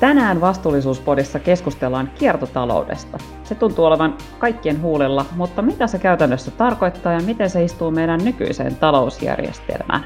[0.00, 3.18] Tänään Vastuullisuuspodissa keskustellaan kiertotaloudesta.
[3.44, 8.24] Se tuntuu olevan kaikkien huulilla, mutta mitä se käytännössä tarkoittaa ja miten se istuu meidän
[8.24, 10.04] nykyiseen talousjärjestelmään?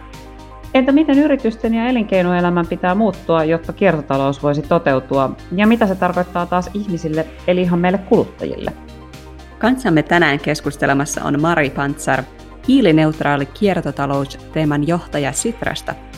[0.75, 5.31] Entä miten yritysten ja elinkeinoelämän pitää muuttua, jotta kiertotalous voisi toteutua?
[5.53, 8.73] Ja mitä se tarkoittaa taas ihmisille, eli ihan meille kuluttajille?
[9.59, 12.23] Kanssamme tänään keskustelemassa on Mari Pantsar,
[12.69, 15.95] hiilineutraali kiertotalous teeman johtaja Sitrasta–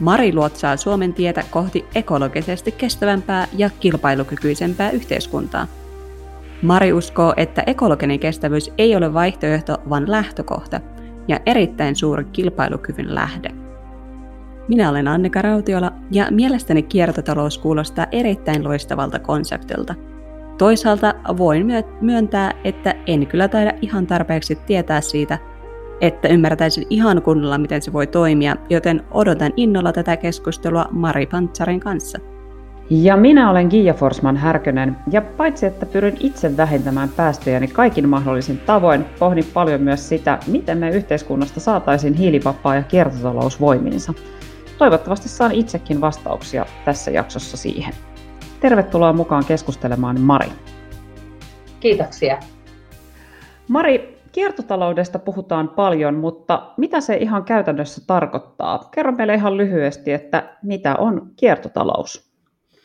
[0.00, 5.66] Mari luotsaa Suomen tietä kohti ekologisesti kestävämpää ja kilpailukykyisempää yhteiskuntaa.
[6.62, 10.80] Mari uskoo, että ekologinen kestävyys ei ole vaihtoehto, vaan lähtökohta
[11.28, 13.50] ja erittäin suuri kilpailukyvyn lähde.
[14.68, 19.94] Minä olen Annika Rautiola ja mielestäni kiertotalous kuulostaa erittäin loistavalta konseptilta.
[20.58, 21.66] Toisaalta voin
[22.00, 25.38] myöntää, että en kyllä taida ihan tarpeeksi tietää siitä,
[26.00, 31.80] että ymmärtäisin ihan kunnolla, miten se voi toimia, joten odotan innolla tätä keskustelua Mari Pantsarin
[31.80, 32.18] kanssa.
[32.90, 38.58] Ja minä olen Gija Forsman Härkönen, ja paitsi että pyrin itse vähentämään päästöjäni kaikin mahdollisin
[38.58, 44.14] tavoin, pohdin paljon myös sitä, miten me yhteiskunnasta saataisiin hiilivapaa ja kiertotalous voimiinsa.
[44.78, 47.94] Toivottavasti saan itsekin vastauksia tässä jaksossa siihen.
[48.60, 50.48] Tervetuloa mukaan keskustelemaan Mari.
[51.80, 52.38] Kiitoksia.
[53.68, 58.88] Mari, Kiertotaloudesta puhutaan paljon, mutta mitä se ihan käytännössä tarkoittaa?
[58.90, 62.30] Kerro meille ihan lyhyesti, että mitä on kiertotalous?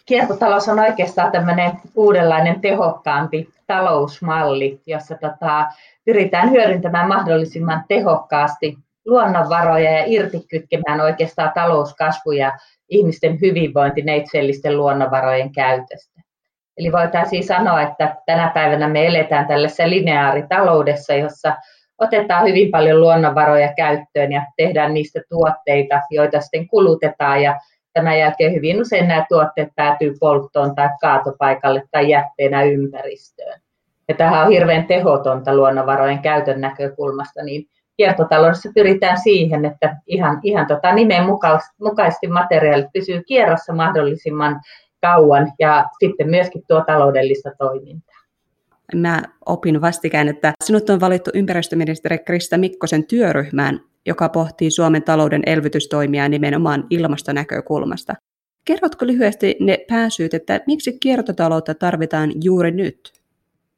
[0.05, 5.65] Kiertotalous on oikeastaan tämmöinen uudenlainen tehokkaampi talousmalli, jossa tota,
[6.05, 12.57] pyritään hyödyntämään mahdollisimman tehokkaasti luonnonvaroja ja irtikytkemään oikeastaan talouskasvu ja
[12.89, 16.12] ihmisten hyvinvointi neitsellisten luonnonvarojen käytöstä.
[16.77, 21.55] Eli voitaisiin sanoa, että tänä päivänä me eletään tällaisessa lineaaritaloudessa, jossa
[21.97, 27.59] otetaan hyvin paljon luonnonvaroja käyttöön ja tehdään niistä tuotteita, joita sitten kulutetaan ja
[27.93, 33.61] tämän jälkeen hyvin usein nämä tuotteet päätyy polttoon tai kaatopaikalle tai jätteenä ympäristöön.
[34.07, 37.65] Ja tähän on hirveän tehotonta luonnonvarojen käytön näkökulmasta, niin
[37.97, 41.23] kiertotaloudessa pyritään siihen, että ihan, ihan tota nimen
[41.79, 44.61] mukaisesti materiaalit pysyy kierrossa mahdollisimman
[45.03, 48.15] kauan ja sitten myöskin tuo taloudellista toimintaa.
[48.95, 55.41] Mä opin vastikään, että sinut on valittu ympäristöministeri Krista Mikkosen työryhmään, joka pohtii Suomen talouden
[55.45, 58.13] elvytystoimia nimenomaan ilmastonäkökulmasta.
[58.65, 63.13] Kerrotko lyhyesti ne pääsyyt, että miksi kiertotaloutta tarvitaan juuri nyt?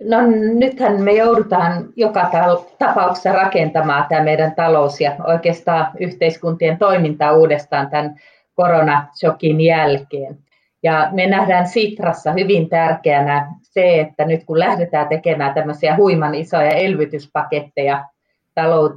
[0.03, 0.17] No
[0.53, 2.31] nythän me joudutaan joka
[2.79, 8.15] tapauksessa rakentamaan tämä meidän talous ja oikeastaan yhteiskuntien toimintaa uudestaan tämän
[8.55, 10.37] koronashokin jälkeen.
[10.85, 16.71] Ja me nähdään Sitrassa hyvin tärkeänä se, että nyt kun lähdetään tekemään tämmöisiä huiman isoja
[16.71, 18.05] elvytyspaketteja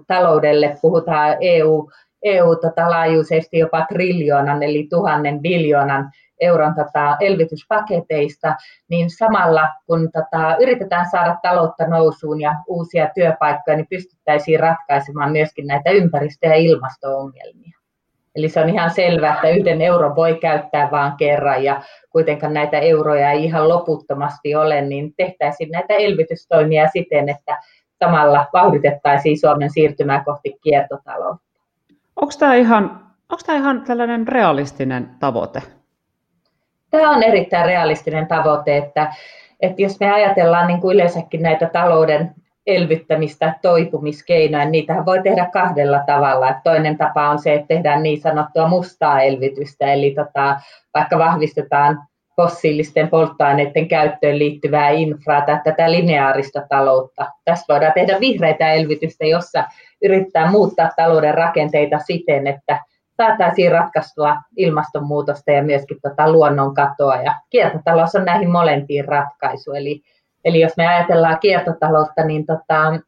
[0.06, 1.90] taloudelle, puhutaan EU,
[2.22, 6.10] EU-laajuisesti jopa triljoonan eli tuhannen biljoonan
[6.40, 8.54] euron tota, elvytyspaketeista,
[8.88, 15.66] niin samalla kun tota, yritetään saada taloutta nousuun ja uusia työpaikkoja, niin pystyttäisiin ratkaisemaan myöskin
[15.66, 17.77] näitä ympäristö- ja ilmasto-ongelmia.
[18.38, 22.78] Eli se on ihan selvää, että yhden euron voi käyttää vain kerran ja kuitenkaan näitä
[22.78, 27.58] euroja ei ihan loputtomasti ole, niin tehtäisiin näitä elvytystoimia siten, että
[27.98, 31.60] samalla vauhditettaisiin Suomen siirtymää kohti kiertotaloutta.
[32.16, 32.84] Onko tämä ihan,
[33.32, 35.62] onko tämä ihan tällainen realistinen tavoite?
[36.90, 39.14] Tämä on erittäin realistinen tavoite, että,
[39.60, 42.34] että jos me ajatellaan niin kuin yleensäkin näitä talouden
[42.68, 46.54] elvyttämistä, toipumiskeinoja, niitähän voi tehdä kahdella tavalla.
[46.64, 50.60] Toinen tapa on se, että tehdään niin sanottua mustaa elvytystä, eli tota,
[50.94, 51.98] vaikka vahvistetaan
[52.36, 57.26] fossiilisten polttoaineiden käyttöön liittyvää infraa tai tätä lineaarista taloutta.
[57.44, 59.64] Tässä voidaan tehdä vihreitä elvytystä, jossa
[60.04, 62.80] yrittää muuttaa talouden rakenteita siten, että
[63.16, 67.16] saataisiin ratkaistua ilmastonmuutosta ja myöskin tota luonnonkatoa.
[67.16, 69.72] Ja kiertotalous on näihin molempiin ratkaisu.
[69.72, 70.02] Eli
[70.48, 73.00] Eli jos me ajatellaan kiertotaloutta, niin tota,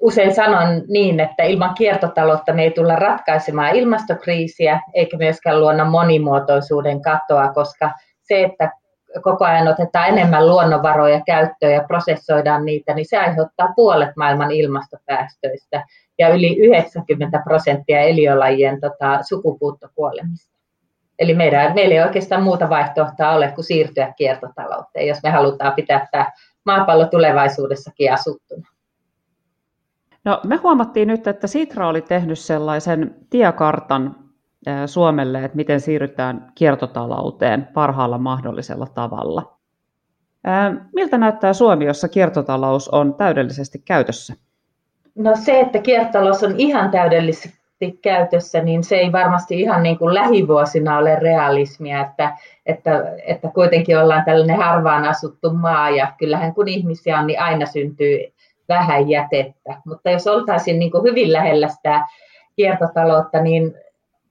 [0.00, 7.02] usein sanon niin, että ilman kiertotaloutta me ei tulla ratkaisemaan ilmastokriisiä eikä myöskään luonnon monimuotoisuuden
[7.02, 7.92] katoa, koska
[8.22, 8.70] se, että
[9.22, 15.84] koko ajan otetaan enemmän luonnonvaroja käyttöön ja prosessoidaan niitä, niin se aiheuttaa puolet maailman ilmastopäästöistä
[16.18, 20.53] ja yli 90 prosenttia eliölajien tota, sukupuuttokuolemista.
[21.18, 26.08] Eli meidän, meillä ei oikeastaan muuta vaihtoehtoa ole kuin siirtyä kiertotalouteen, jos me halutaan pitää
[26.12, 26.32] tämä
[26.64, 28.68] maapallo tulevaisuudessakin asuttuna.
[30.24, 34.16] No, me huomattiin nyt, että Sitra oli tehnyt sellaisen tiekartan
[34.86, 39.58] Suomelle, että miten siirrytään kiertotalouteen parhaalla mahdollisella tavalla.
[40.94, 44.34] Miltä näyttää Suomi, jossa kiertotalous on täydellisesti käytössä?
[45.14, 47.63] No se, että kiertotalous on ihan täydellisesti
[48.02, 52.36] käytössä, niin se ei varmasti ihan niin kuin lähivuosina ole realismia, että,
[52.66, 52.90] että,
[53.26, 58.32] että kuitenkin ollaan tällainen harvaan asuttu maa ja kyllähän kun ihmisiä on, niin aina syntyy
[58.68, 59.76] vähän jätettä.
[59.86, 62.06] Mutta jos oltaisiin niin kuin hyvin lähellä sitä
[62.56, 63.74] kiertotaloutta, niin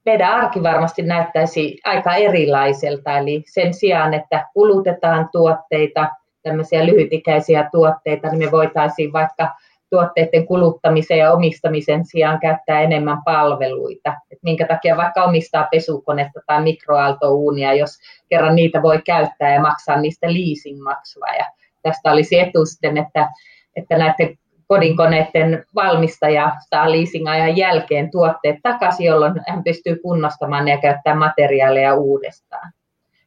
[0.05, 3.17] meidän arki varmasti näyttäisi aika erilaiselta.
[3.17, 6.09] Eli sen sijaan, että kulutetaan tuotteita,
[6.43, 9.49] tämmöisiä lyhytikäisiä tuotteita, niin me voitaisiin vaikka
[9.93, 14.13] tuotteiden kuluttamisen ja omistamisen sijaan käyttää enemmän palveluita.
[14.31, 17.89] Et minkä takia vaikka omistaa pesukonetta tai mikroaaltouunia, jos
[18.29, 21.27] kerran niitä voi käyttää ja maksaa niistä leasingmaksua.
[21.37, 21.45] Ja
[21.81, 23.29] tästä olisi etu sitten, että,
[23.75, 24.37] että näiden
[24.67, 32.71] kodinkoneiden valmistaja saa leasingajan jälkeen tuotteet takaisin, jolloin hän pystyy kunnostamaan ja käyttämään materiaaleja uudestaan.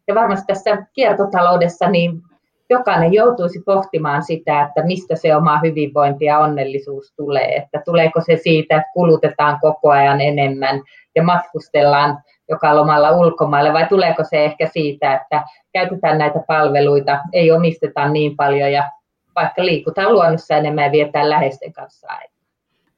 [0.08, 2.22] Ja varmasti tässä kiertotaloudessa niin
[2.70, 7.56] jokainen joutuisi pohtimaan sitä, että mistä se oma hyvinvointi ja onnellisuus tulee.
[7.56, 10.82] Että tuleeko se siitä, että kulutetaan koko ajan enemmän
[11.14, 12.18] ja matkustellaan
[12.48, 18.36] joka lomalla ulkomaille, vai tuleeko se ehkä siitä, että käytetään näitä palveluita, ei omisteta niin
[18.36, 18.90] paljon ja
[19.36, 22.36] vaikka liikutaan luonnossa enemmän ja vietään läheisten kanssa aikaa.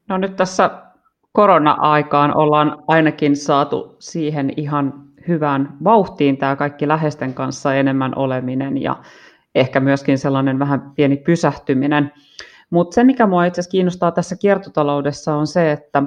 [0.07, 0.69] No nyt tässä
[1.31, 4.93] korona-aikaan ollaan ainakin saatu siihen ihan
[5.27, 8.95] hyvään vauhtiin tämä kaikki läheisten kanssa enemmän oleminen ja
[9.59, 12.11] ehkä myöskin sellainen vähän pieni pysähtyminen.
[12.69, 16.03] Mutta se, mikä minua itse asiassa kiinnostaa tässä kiertotaloudessa on se, että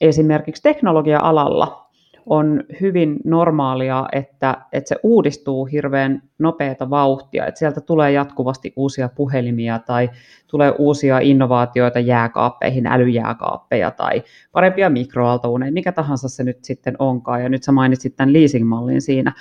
[0.00, 1.84] esimerkiksi teknologia-alalla
[2.26, 9.08] on hyvin normaalia, että, että se uudistuu hirveän nopeata vauhtia, että sieltä tulee jatkuvasti uusia
[9.08, 10.10] puhelimia tai
[10.46, 17.42] tulee uusia innovaatioita jääkaappeihin, älyjääkaappeja tai parempia mikroaaltouuneja, mikä tahansa se nyt sitten onkaan.
[17.42, 19.32] Ja nyt sä mainitsit tämän leasing-mallin siinä.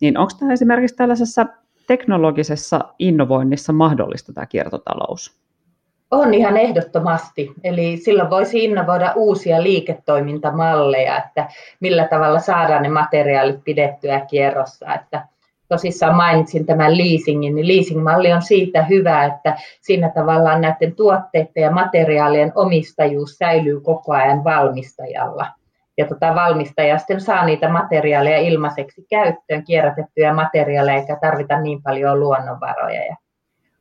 [0.00, 1.46] Niin onko tämä esimerkiksi tällaisessa
[1.90, 5.40] teknologisessa innovoinnissa mahdollista tämä kiertotalous?
[6.10, 7.52] On ihan ehdottomasti.
[7.64, 11.48] Eli silloin voisi innovoida uusia liiketoimintamalleja, että
[11.80, 14.94] millä tavalla saadaan ne materiaalit pidettyä kierrossa.
[14.94, 15.26] Että
[15.68, 21.70] tosissaan mainitsin tämän leasingin, niin leasingmalli on siitä hyvä, että siinä tavallaan näiden tuotteiden ja
[21.70, 25.46] materiaalien omistajuus säilyy koko ajan valmistajalla
[25.98, 32.20] ja tota valmistaja sitten saa niitä materiaaleja ilmaiseksi käyttöön, kierrätettyjä materiaaleja, eikä tarvita niin paljon
[32.20, 33.04] luonnonvaroja.
[33.04, 33.16] Ja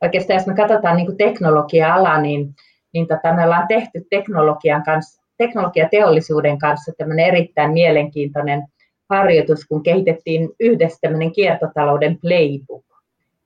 [0.01, 2.55] oikeastaan jos me katsotaan niin teknologia-alaa, niin,
[2.93, 8.63] niin tota, me ollaan tehty teknologian kanssa, teknologiateollisuuden kanssa tämmöinen erittäin mielenkiintoinen
[9.09, 12.85] harjoitus, kun kehitettiin yhdessä tämmöinen kiertotalouden playbook.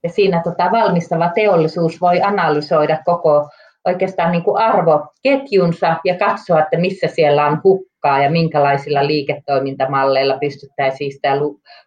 [0.03, 3.49] Ja siinä tota, valmistava teollisuus voi analysoida koko
[3.85, 7.61] oikeastaan niin kuin arvoketjunsa ja katsoa, että missä siellä on
[8.03, 11.31] hukkaa ja minkälaisilla liiketoimintamalleilla pystyttäisiin sitä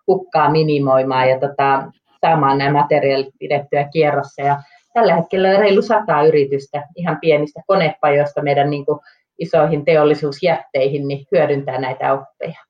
[0.06, 4.42] hukkaa minimoimaan ja tota, saamaan nämä materiaalit pidettyä kierrossa.
[4.42, 4.62] Ja
[4.94, 9.00] tällä hetkellä on reilu sata yritystä ihan pienistä konepajoista meidän niin kuin
[9.38, 12.65] isoihin teollisuusjätteihin niin hyödyntää näitä oppeja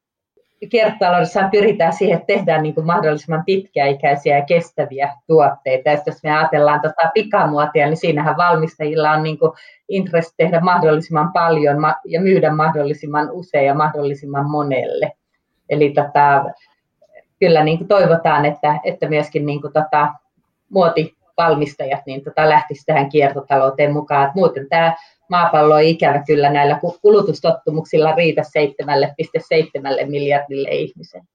[0.71, 5.91] kiertotaloudessa pyritään siihen, että tehdään niin kuin mahdollisimman pitkäikäisiä ja kestäviä tuotteita.
[5.91, 9.53] Ja jos me ajatellaan tota pikamuotia, niin siinähän valmistajilla on niin kuin
[9.89, 15.13] intressi tehdä mahdollisimman paljon ja myydä mahdollisimman usein ja mahdollisimman monelle.
[15.69, 16.45] Eli tota,
[17.41, 20.09] kyllä niin kuin toivotaan, että, että myöskin niin kuin tota,
[20.71, 24.29] muotivalmistajat niin tota, lähtisivät tähän kiertotalouteen mukaan.
[24.29, 24.97] Et muuten tämä
[25.31, 31.27] maapallo on ikävä kyllä näillä kulutustottumuksilla riitä 7,7 miljardille ihmiselle.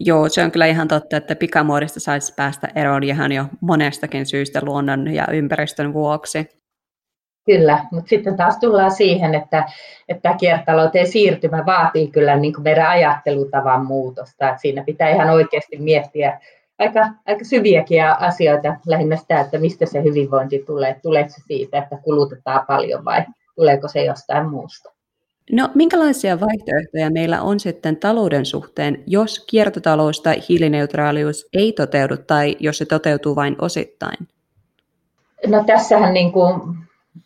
[0.00, 4.60] Joo, se on kyllä ihan totta, että pikamuodista saisi päästä eroon ihan jo monestakin syystä
[4.62, 6.48] luonnon ja ympäristön vuoksi.
[7.46, 9.64] Kyllä, mutta sitten taas tullaan siihen, että,
[10.08, 14.48] että kiertotalouteen siirtymä vaatii kyllä niin kuin meidän ajattelutavan muutosta.
[14.48, 16.40] Että siinä pitää ihan oikeasti miettiä
[16.78, 20.96] aika, aika syviäkin asioita, lähinnä sitä, että mistä se hyvinvointi tulee.
[21.02, 23.24] Tuleeko se siitä, että kulutetaan paljon vai
[23.56, 24.92] tuleeko se jostain muusta?
[25.52, 32.56] No minkälaisia vaihtoehtoja meillä on sitten talouden suhteen, jos kiertotalous tai hiilineutraalius ei toteudu tai
[32.60, 34.28] jos se toteutuu vain osittain?
[35.46, 36.60] No tässähän niin kuin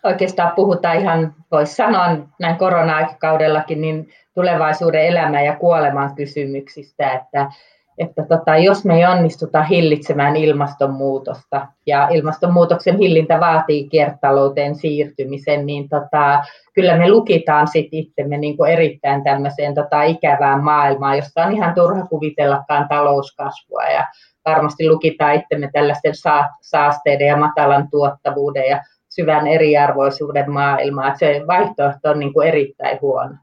[0.04, 7.50] oikeastaan puhutaan ihan, voisi sanoa näin korona-aikakaudellakin, niin tulevaisuuden elämän ja kuoleman kysymyksistä, että
[7.98, 15.88] että tota, jos me ei onnistuta hillitsemään ilmastonmuutosta ja ilmastonmuutoksen hillintä vaatii kiertotalouteen siirtymisen, niin
[15.88, 21.52] tota, kyllä me lukitaan sit itsemme niin kuin erittäin tämmöiseen tota, ikävään maailmaan, jossa on
[21.52, 24.06] ihan turha kuvitellakaan talouskasvua ja
[24.44, 26.12] varmasti lukitaan itsemme tällaisten
[26.60, 31.14] saasteiden ja matalan tuottavuuden ja syvän eriarvoisuuden maailmaa.
[31.16, 33.34] Se vaihtoehto on niin kuin erittäin huono.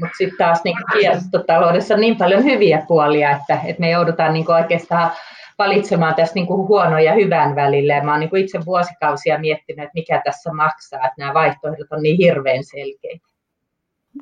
[0.00, 4.50] Mutta sitten taas niin kiertotaloudessa on niin paljon hyviä puolia, että, että me joudutaan niin
[4.50, 5.10] oikeastaan
[5.58, 8.00] valitsemaan tässä niin kuin huonon ja hyvän välillä.
[8.00, 12.16] mä oon niin itse vuosikausia miettinyt, että mikä tässä maksaa, että nämä vaihtoehdot on niin
[12.16, 13.26] hirveän selkeitä.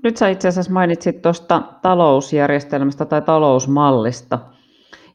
[0.02, 4.38] Nyt sä itse asiassa mainitsit tuosta talousjärjestelmästä tai talousmallista.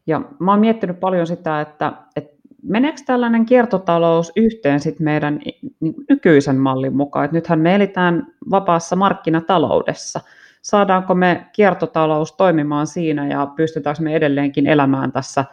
[0.07, 5.39] Ja mä oon miettinyt paljon sitä, että, että meneekö tällainen kiertotalous yhteen sit meidän
[5.79, 7.25] niin nykyisen mallin mukaan?
[7.25, 10.19] Et nythän me elitään vapaassa markkinataloudessa.
[10.61, 15.45] Saadaanko me kiertotalous toimimaan siinä ja pystytäänkö me edelleenkin elämään tässä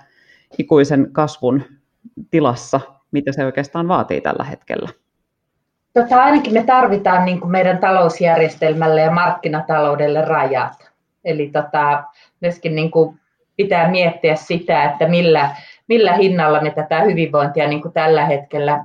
[0.59, 1.63] ikuisen kasvun
[2.31, 2.81] tilassa,
[3.11, 4.89] mitä se oikeastaan vaatii tällä hetkellä?
[5.95, 10.91] Tota, ainakin me tarvitaan niin kuin meidän talousjärjestelmälle ja markkinataloudelle rajat.
[11.25, 12.05] Eli tota,
[12.41, 13.21] myöskin niin kuin
[13.57, 15.57] pitää miettiä sitä, että millä,
[15.89, 18.85] millä hinnalla me tätä hyvinvointia niin kuin tällä hetkellä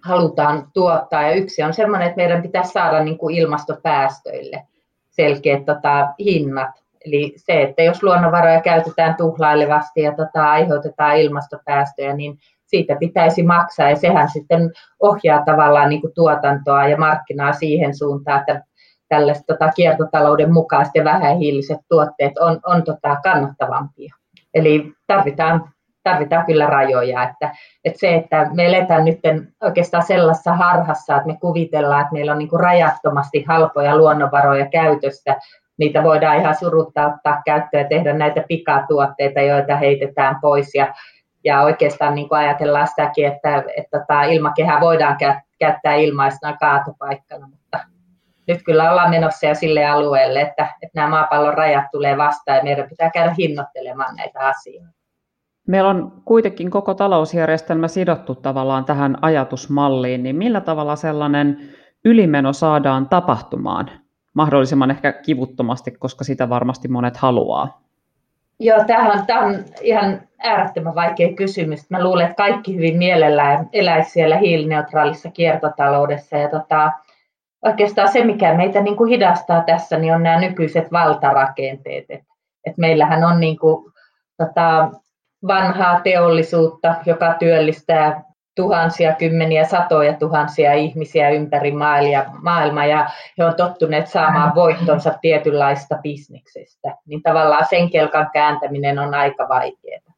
[0.00, 1.22] halutaan tuottaa.
[1.22, 4.66] Ja yksi on sellainen, että meidän pitää saada niin kuin ilmastopäästöille
[5.16, 6.70] selkeät tota, hinnat.
[7.06, 13.90] Eli se, että jos luonnonvaroja käytetään tuhlailevasti ja tota, aiheutetaan ilmastopäästöjä, niin siitä pitäisi maksaa
[13.90, 18.62] ja sehän sitten ohjaa tavallaan niin kuin tuotantoa ja markkinaa siihen suuntaan, että
[19.08, 24.14] tällaiset tota, kiertotalouden mukaiset ja vähähiiliset tuotteet on, on tota, kannattavampia.
[24.54, 25.73] Eli tarvitaan,
[26.04, 27.22] tarvitaan kyllä rajoja.
[27.22, 27.50] Että,
[27.84, 29.20] että se, että me eletään nyt
[29.62, 35.36] oikeastaan sellaisessa harhassa, että me kuvitellaan, että meillä on niin kuin rajattomasti halpoja luonnonvaroja käytössä,
[35.78, 40.74] niitä voidaan ihan surutta ottaa käyttöön ja tehdä näitä pikatuotteita, joita heitetään pois.
[40.74, 40.94] Ja
[41.44, 45.16] ja oikeastaan niin kuin ajatellaan sitäkin, että, että tota ilmakehää voidaan
[45.58, 47.78] käyttää ilmaisena kaatopaikkana, mutta
[48.46, 52.64] nyt kyllä ollaan menossa jo sille alueelle, että, että nämä maapallon rajat tulee vastaan ja
[52.64, 55.03] meidän pitää käydä hinnoittelemaan näitä asioita.
[55.68, 61.58] Meillä on kuitenkin koko talousjärjestelmä sidottu tavallaan tähän ajatusmalliin, niin millä tavalla sellainen
[62.04, 63.90] ylimeno saadaan tapahtumaan
[64.34, 67.82] mahdollisimman ehkä kivuttomasti, koska sitä varmasti monet haluaa?
[68.60, 71.90] Joo, tämä on, tämä on ihan äärettömän vaikea kysymys.
[71.90, 76.36] Mä luulen, että kaikki hyvin mielellään eläisi siellä hiilineutraalissa kiertotaloudessa.
[76.36, 76.92] Ja tota,
[77.62, 82.04] oikeastaan se, mikä meitä niin kuin hidastaa tässä, niin on nämä nykyiset valtarakenteet.
[82.08, 82.20] Et,
[82.64, 83.92] et meillähän on niin kuin,
[84.36, 84.90] tota,
[85.46, 88.22] vanhaa teollisuutta, joka työllistää
[88.56, 91.72] tuhansia, kymmeniä, satoja tuhansia ihmisiä ympäri
[92.42, 99.14] maailmaa ja he on tottuneet saamaan voittonsa tietynlaista bisneksestä, niin tavallaan sen kelkan kääntäminen on
[99.14, 100.14] aika vaikeaa.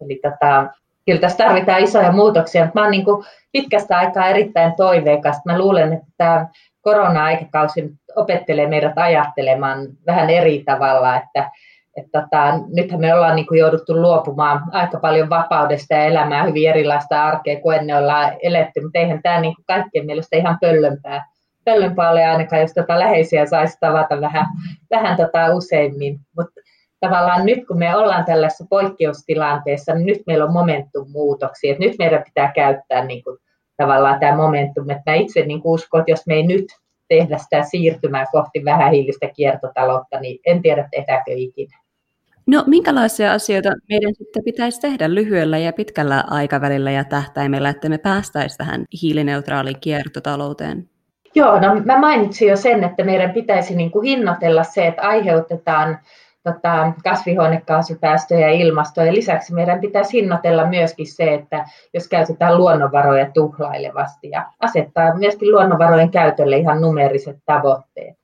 [0.00, 0.66] Eli tota,
[1.06, 3.04] kyllä tässä tarvitaan isoja muutoksia, mutta mä niin
[3.52, 5.36] pitkästä aikaa erittäin toiveikas.
[5.44, 6.46] Mä luulen, että tämä
[6.80, 11.50] korona-aikakausi opettelee meidät ajattelemaan vähän eri tavalla, että
[11.96, 16.70] et tota, nythän me ollaan niin kuin jouduttu luopumaan aika paljon vapaudesta ja elämään hyvin
[16.70, 21.26] erilaista arkea kuin ennen ollaan eletty, mutta eihän tämä niin kuin kaikkien mielestä ihan pöllönpää,
[21.64, 24.46] pöllönpää ole ainakaan, jos tota läheisiä saisi tavata vähän,
[24.90, 26.18] vähän tota useimmin.
[26.36, 26.60] Mutta
[27.00, 31.94] tavallaan nyt kun me ollaan tällaisessa poikkeustilanteessa, niin nyt meillä on momentum muutoksia, että nyt
[31.98, 33.38] meidän pitää käyttää niin kuin,
[33.76, 36.64] tavallaan tämä momentum, että mä itse niin uskon, että jos me ei nyt
[37.08, 41.83] tehdä sitä siirtymää kohti vähähiilistä kiertotaloutta, niin en tiedä tehdäänkö ikinä.
[42.46, 47.98] No minkälaisia asioita meidän sitten pitäisi tehdä lyhyellä ja pitkällä aikavälillä ja tähtäimellä, että me
[47.98, 50.88] päästäisiin tähän hiilineutraaliin kiertotalouteen?
[51.34, 55.98] Joo, no mä mainitsin jo sen, että meidän pitäisi niin kuin hinnoitella se, että aiheutetaan
[56.42, 59.04] tota, kasvihuonekaasupäästöjä ja ilmastoa.
[59.04, 65.52] Ja lisäksi meidän pitäisi hinnoitella myöskin se, että jos käytetään luonnonvaroja tuhlailevasti ja asettaa myöskin
[65.52, 68.16] luonnonvarojen käytölle ihan numeriset tavoitteet.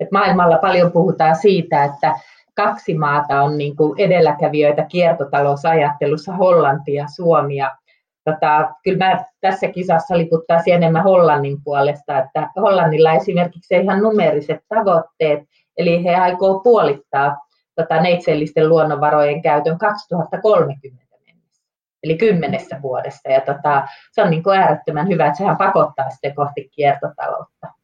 [0.00, 2.14] Et maailmalla paljon puhutaan siitä, että
[2.62, 7.56] kaksi maata on niin kuin edelläkävijöitä kiertotalousajattelussa, Hollanti ja Suomi.
[7.56, 7.76] Ja
[8.24, 15.40] tota, kyllä mä tässä kisassa liputtaisin enemmän Hollannin puolesta, että Hollannilla esimerkiksi ihan numeriset tavoitteet,
[15.76, 17.36] eli he aikoo puolittaa
[17.74, 21.64] tota, neitsellisten luonnonvarojen käytön 2030 mennessä,
[22.02, 23.30] eli kymmenessä vuodessa.
[23.30, 27.77] Ja tota, se on niin kuin äärettömän hyvä, että sehän pakottaa sitten kohti kiertotaloutta.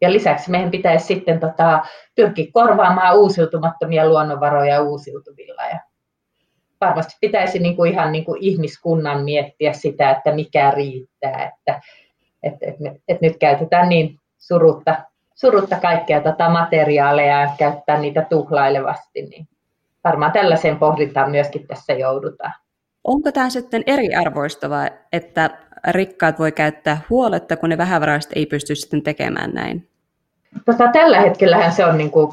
[0.00, 1.80] Ja lisäksi meidän pitäisi sitten tota,
[2.14, 5.62] pyrkiä korvaamaan uusiutumattomia luonnonvaroja uusiutuvilla.
[5.62, 5.80] Ja
[6.80, 11.52] varmasti pitäisi niin kuin ihan niin kuin ihmiskunnan miettiä sitä, että mikä riittää.
[11.52, 11.80] Että,
[12.42, 14.96] että, että, että nyt käytetään niin surutta,
[15.34, 19.22] surutta kaikkea tätä materiaaleja ja käyttää niitä tuhlailevasti.
[19.22, 19.48] Niin
[20.04, 22.52] varmaan tällaiseen pohdintaan myöskin tässä joudutaan.
[23.04, 25.50] Onko tämä sitten eriarvoistavaa, että
[25.88, 29.88] rikkaat voi käyttää huoletta, kun ne vähävaraiset ei pysty sitten tekemään näin?
[30.64, 32.32] Tota, tällä hetkellähän se on niin kuin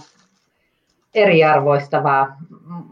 [1.13, 2.37] eriarvoistavaa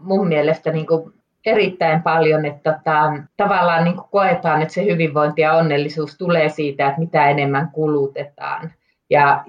[0.02, 1.12] mun mielestä niin kuin
[1.46, 6.86] erittäin paljon, että tota, tavallaan niin kuin koetaan, että se hyvinvointi ja onnellisuus tulee siitä,
[6.86, 8.72] että mitä enemmän kulutetaan.
[9.10, 9.44] Ja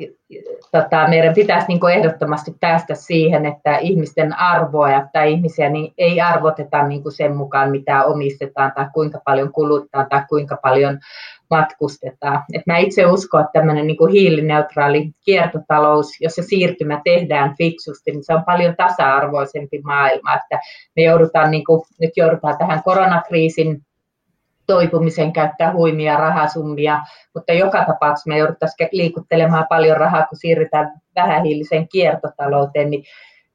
[0.72, 6.88] tota, meidän pitäisi niin ehdottomasti päästä siihen, että ihmisten arvoa tai ihmisiä niin ei arvoteta
[6.88, 11.00] niin sen mukaan, mitä omistetaan tai kuinka paljon kuluttaa tai kuinka paljon
[11.50, 12.44] matkustetaan.
[12.54, 18.24] Et mä itse uskon, että tämmöinen niin hiilineutraali kiertotalous, jos se siirtymä tehdään fiksusti, niin
[18.24, 20.34] se on paljon tasa-arvoisempi maailma.
[20.36, 20.60] Että
[20.96, 23.82] me joudutaan, niin kuin, nyt joudutaan tähän koronakriisin
[24.68, 27.00] toipumiseen käyttää huimia rahasummia,
[27.34, 33.04] mutta joka tapauksessa me jouduttaisiin liikuttelemaan paljon rahaa, kun siirrytään vähähiiliseen kiertotalouteen, niin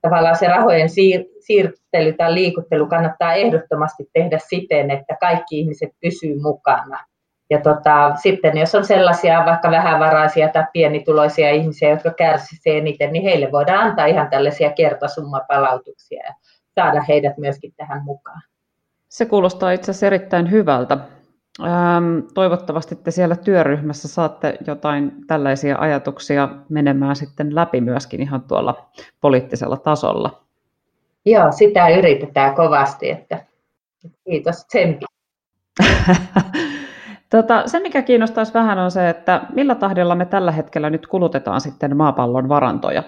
[0.03, 6.43] tavallaan se rahojen siir- siirtely tai liikuttelu kannattaa ehdottomasti tehdä siten, että kaikki ihmiset pysyvät
[6.43, 7.05] mukana.
[7.51, 13.23] Ja tota, sitten jos on sellaisia vaikka vähävaraisia tai pienituloisia ihmisiä, jotka kärsisivät eniten, niin
[13.23, 16.35] heille voidaan antaa ihan tällaisia kertasummapalautuksia ja
[16.75, 18.43] saada heidät myöskin tähän mukaan.
[19.11, 20.99] Se kuulostaa itse asiassa erittäin hyvältä.
[21.61, 28.91] Ähm, toivottavasti te siellä työryhmässä saatte jotain tällaisia ajatuksia menemään sitten läpi myöskin ihan tuolla
[29.21, 30.43] poliittisella tasolla.
[31.25, 33.45] Joo, sitä yritetään kovasti, että
[34.25, 35.05] kiitos tsempi.
[37.31, 41.61] tota, se, mikä kiinnostaisi vähän, on se, että millä tahdilla me tällä hetkellä nyt kulutetaan
[41.61, 43.03] sitten maapallon varantoja?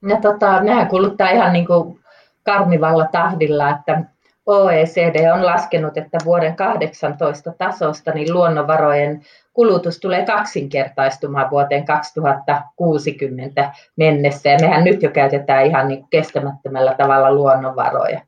[0.00, 2.00] No, tota, mehän kuluttaa ihan niin kuin
[2.44, 4.13] karmivalla tahdilla, että
[4.46, 9.22] OECD on laskenut, että vuoden 18 tasosta niin luonnonvarojen
[9.52, 14.48] kulutus tulee kaksinkertaistumaan vuoteen 2060 mennessä.
[14.48, 18.20] Ja mehän nyt jo käytetään ihan niin kestämättömällä tavalla luonnonvaroja.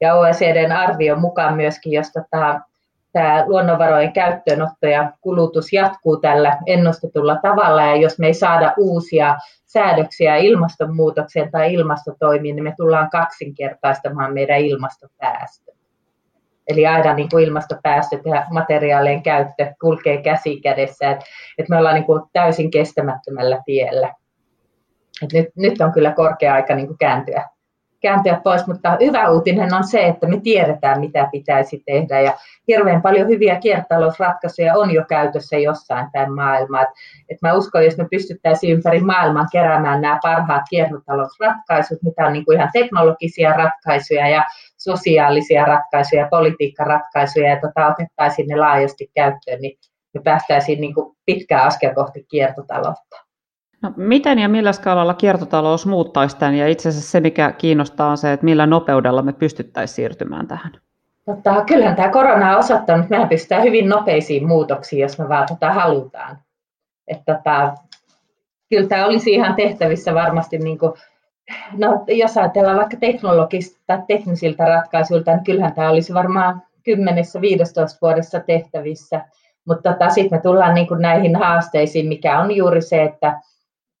[0.00, 2.60] Ja OECDn arvion mukaan myöskin, jos tota,
[3.18, 9.36] tämä luonnonvarojen käyttöönotto ja kulutus jatkuu tällä ennustetulla tavalla, ja jos me ei saada uusia
[9.66, 15.74] säädöksiä ilmastonmuutokseen tai ilmastotoimiin, niin me tullaan kaksinkertaistamaan meidän ilmastopäästöt.
[16.68, 21.24] Eli aina niin kuin ilmastopäästöt ja materiaalien käyttö kulkee käsi kädessä, että
[21.58, 24.14] et me ollaan niin kuin täysin kestämättömällä tiellä.
[25.22, 27.48] Et nyt, nyt on kyllä korkea aika niin kuin kääntyä
[28.00, 32.32] kääntyä pois, mutta hyvä uutinen on se, että me tiedetään, mitä pitäisi tehdä ja
[32.68, 36.82] hirveän paljon hyviä kiertotalousratkaisuja on jo käytössä jossain päin maailmaa.
[36.82, 36.88] Et,
[37.28, 42.44] et mä uskon, jos me pystyttäisiin ympäri maailman keräämään nämä parhaat kiertotalousratkaisut, mitä on niin
[42.44, 44.44] kuin ihan teknologisia ratkaisuja ja
[44.78, 49.78] sosiaalisia ratkaisuja, politiikkaratkaisuja ja tota, otettaisiin ne laajasti käyttöön, niin
[50.14, 53.27] me päästäisiin niin kuin pitkään askel kohti kiertotaloutta.
[53.82, 56.54] No, miten ja millä skaalalla kiertotalous muuttaisi tämän?
[56.54, 60.72] Ja itse asiassa se, mikä kiinnostaa, on se, että millä nopeudella me pystyttäisiin siirtymään tähän.
[61.26, 65.46] Tota, kyllähän tämä korona on osoittanut, että mehän pystytään hyvin nopeisiin muutoksiin, jos me vaan
[65.48, 66.38] tota halutaan.
[67.08, 67.74] Et tota,
[68.70, 70.92] kyllä tämä olisi ihan tehtävissä varmasti, niin kuin,
[71.72, 76.92] no, jos ajatellaan vaikka teknologista tai teknisiltä ratkaisuilta, niin kyllähän tämä olisi varmaan 10-15
[78.02, 79.24] vuodessa tehtävissä.
[79.64, 83.40] Mutta tota, sitten me tullaan niin kuin näihin haasteisiin, mikä on juuri se, että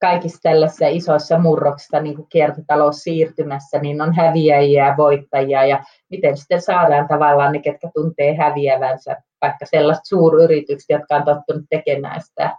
[0.00, 6.62] kaikissa tällaisissa isoissa murroksissa, niin kuin kiertotaloussiirtymässä, niin on häviäjiä ja voittajia, ja miten sitten
[6.62, 12.56] saadaan tavallaan ne, ketkä tuntee häviävänsä, vaikka sellaiset suuryritykset, jotka on tottunut tekemään sitä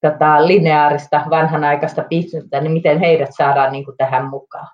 [0.00, 4.68] tota, lineaarista, vanhanaikaista bisnestä, niin miten heidät saadaan niin kuin tähän mukaan.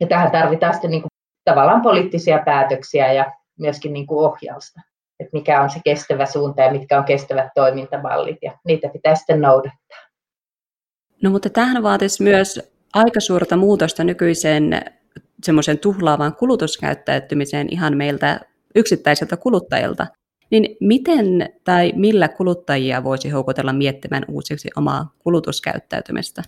[0.00, 1.10] Ja tähän tarvitaan sitten niin kuin,
[1.44, 4.80] tavallaan poliittisia päätöksiä ja myöskin niin kuin ohjausta,
[5.20, 9.40] että mikä on se kestävä suunta ja mitkä on kestävät toimintamallit, ja niitä pitää sitten
[9.40, 9.98] noudattaa.
[11.22, 14.80] No mutta tähän vaatisi myös aika suurta muutosta nykyiseen
[15.42, 18.40] semmoisen tuhlaavaan kulutuskäyttäytymiseen ihan meiltä
[18.74, 20.06] yksittäisiltä kuluttajilta.
[20.50, 26.42] Niin miten tai millä kuluttajia voisi houkutella miettimään uusiksi omaa kulutuskäyttäytymistä?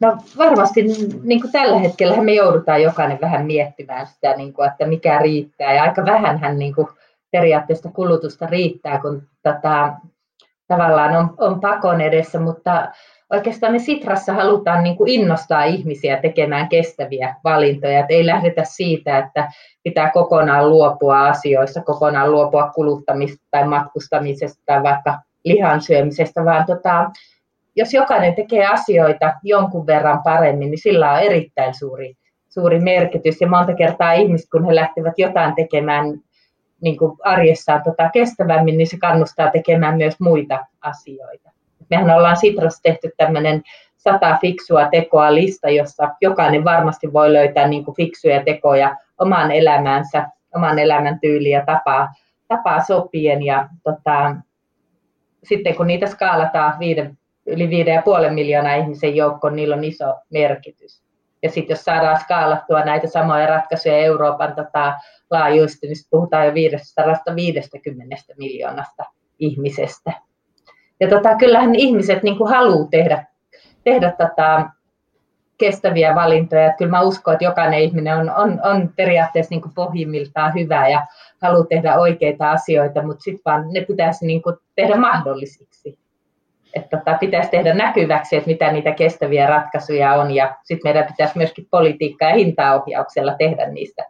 [0.00, 0.82] No varmasti
[1.22, 5.74] niin kuin tällä hetkellä me joudutaan jokainen vähän miettimään sitä, niin kuin, että mikä riittää.
[5.74, 6.88] Ja aika vähän niin kuin
[7.30, 9.92] periaatteessa kulutusta riittää, kun tota,
[10.68, 12.88] tavallaan on, on pakon edessä, mutta
[13.32, 18.00] oikeastaan me Sitrassa halutaan niin kuin innostaa ihmisiä tekemään kestäviä valintoja.
[18.00, 19.48] Että ei lähdetä siitä, että
[19.82, 27.10] pitää kokonaan luopua asioissa, kokonaan luopua kuluttamista tai matkustamisesta tai vaikka lihan syömisestä, vaan tota,
[27.76, 32.14] jos jokainen tekee asioita jonkun verran paremmin, niin sillä on erittäin suuri,
[32.48, 33.40] suuri merkitys.
[33.40, 36.04] Ja monta kertaa ihmiset, kun he lähtevät jotain tekemään
[36.80, 41.57] niin kuin arjessaan tota kestävämmin, niin se kannustaa tekemään myös muita asioita.
[41.90, 43.62] Mehän ollaan Sitrassa tehty tämmöinen
[43.96, 50.28] sata fiksua tekoa lista, jossa jokainen varmasti voi löytää niin kuin fiksuja tekoja omaan elämäänsä,
[50.56, 52.08] oman elämän tyyliin ja tapaa,
[52.48, 53.42] tapaa sopien.
[53.42, 54.36] Ja tota,
[55.42, 60.14] sitten kun niitä skaalataan viiden, yli viiden ja puolen miljoonaa ihmisen joukkoon, niillä on iso
[60.30, 61.02] merkitys.
[61.42, 64.94] Ja sitten jos saadaan skaalattua näitä samoja ratkaisuja Euroopan tota,
[65.30, 69.04] laajuisesti, niin puhutaan jo 550 miljoonasta
[69.38, 70.12] ihmisestä.
[71.00, 73.24] Ja tota, kyllähän ihmiset niin kuin haluaa tehdä
[73.84, 74.70] tehdä tota,
[75.58, 76.66] kestäviä valintoja.
[76.66, 80.88] Että kyllä mä uskon, että jokainen ihminen on, on, on periaatteessa niin kuin pohjimmiltaan hyvä
[80.88, 81.06] ja
[81.42, 85.98] haluaa tehdä oikeita asioita, mutta sitten vaan ne pitäisi niin kuin tehdä mahdollisiksi.
[86.74, 91.38] Että tota, pitäisi tehdä näkyväksi, että mitä niitä kestäviä ratkaisuja on ja sitten meidän pitäisi
[91.38, 94.04] myöskin politiikkaa ja hintaohjauksella tehdä niistä.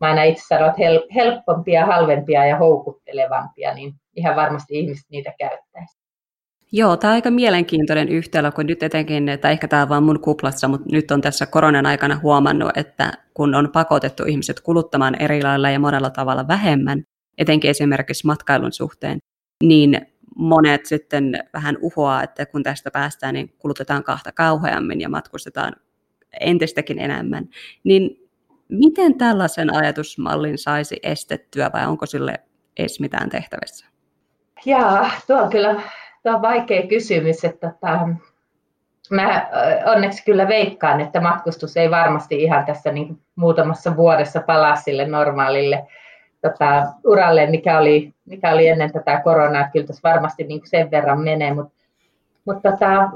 [0.00, 5.69] Mä aina itse sanon, että helpompia, halvempia ja houkuttelevampia, niin ihan varmasti ihmiset niitä käyttäisi.
[6.72, 10.20] Joo, tämä on aika mielenkiintoinen yhtälö, kun nyt etenkin, että ehkä tämä on vaan mun
[10.20, 15.42] kuplassa, mutta nyt on tässä koronan aikana huomannut, että kun on pakotettu ihmiset kuluttamaan eri
[15.42, 17.02] lailla ja monella tavalla vähemmän,
[17.38, 19.18] etenkin esimerkiksi matkailun suhteen,
[19.64, 20.00] niin
[20.36, 25.72] monet sitten vähän uhoaa, että kun tästä päästään, niin kulutetaan kahta kauheammin ja matkustetaan
[26.40, 27.48] entistäkin enemmän.
[27.84, 28.28] Niin
[28.68, 32.34] miten tällaisen ajatusmallin saisi estettyä vai onko sille
[32.78, 33.86] edes mitään tehtävissä?
[34.64, 35.82] Jaa, tuo on kyllä
[36.22, 37.44] Tämä on vaikea kysymys.
[37.44, 38.08] Että tota,
[39.10, 39.48] mä
[39.86, 45.86] onneksi kyllä veikkaan, että matkustus ei varmasti ihan tässä niin muutamassa vuodessa palaa sille normaalille
[46.42, 49.68] tota, uralle, mikä oli, mikä oli ennen tätä koronaa.
[49.72, 51.84] Kyllä tässä varmasti niin sen verran menee, mutta,
[52.44, 53.10] mutta tota,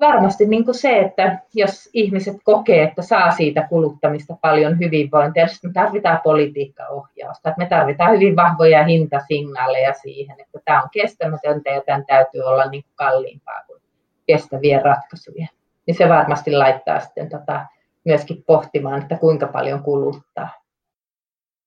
[0.00, 5.58] varmasti niin kuin se, että jos ihmiset kokee, että saa siitä kuluttamista paljon hyvinvointia, niin
[5.62, 7.54] me tarvitaan politiikkaohjausta.
[7.56, 12.82] Me tarvitaan hyvin vahvoja hintasignaaleja siihen, että tämä on kestämätöntä ja tämän täytyy olla niin
[12.82, 13.82] kuin kalliimpaa kuin
[14.26, 15.46] kestäviä ratkaisuja.
[15.86, 17.66] Niin se varmasti laittaa sitten tota
[18.04, 20.48] myöskin pohtimaan, että kuinka paljon kuluttaa.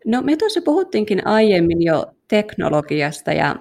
[0.05, 3.55] No me tuossa puhuttiinkin aiemmin jo teknologiasta ja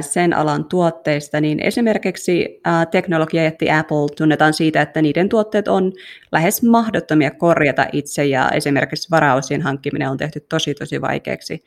[0.00, 5.92] sen alan tuotteista, niin esimerkiksi teknologiajätti Apple tunnetaan siitä, että niiden tuotteet on
[6.32, 11.64] lähes mahdottomia korjata itse ja esimerkiksi varausien hankkiminen on tehty tosi tosi vaikeaksi.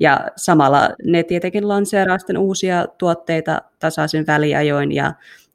[0.00, 5.12] Ja samalla ne tietenkin lanseeraa sitten uusia tuotteita tasaisin väliajoin ja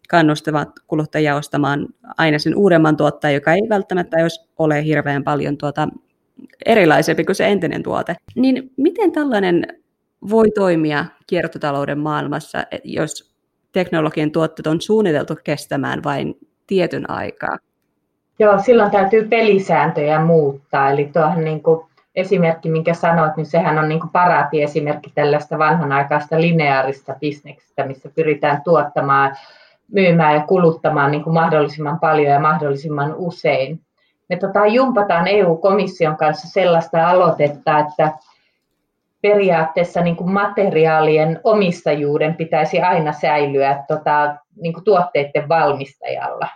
[0.09, 4.17] kannustavat kuluttajia ostamaan aina sen uudemman tuotteen, joka ei välttämättä
[4.57, 5.87] ole hirveän paljon tuota
[6.65, 8.15] erilaisempi kuin se entinen tuote.
[8.35, 9.78] Niin miten tällainen
[10.29, 13.35] voi toimia kiertotalouden maailmassa, jos
[13.71, 16.35] teknologian tuotteet on suunniteltu kestämään vain
[16.67, 17.57] tietyn aikaa?
[18.39, 20.89] Joo, silloin täytyy pelisääntöjä muuttaa.
[20.89, 26.41] Eli tuohon niin kuin esimerkki, minkä sanoit, niin sehän on niin kuin paraatiesimerkki tällaista vanhanaikaista
[26.41, 29.35] lineaarista bisneksestä, missä pyritään tuottamaan,
[29.91, 33.81] myymään ja kuluttamaan niin kuin mahdollisimman paljon ja mahdollisimman usein.
[34.29, 38.11] Me tota, jumpataan EU-komission kanssa sellaista aloitetta, että
[39.21, 46.47] periaatteessa niin kuin materiaalien omistajuuden pitäisi aina säilyä tota, niin kuin tuotteiden valmistajalla.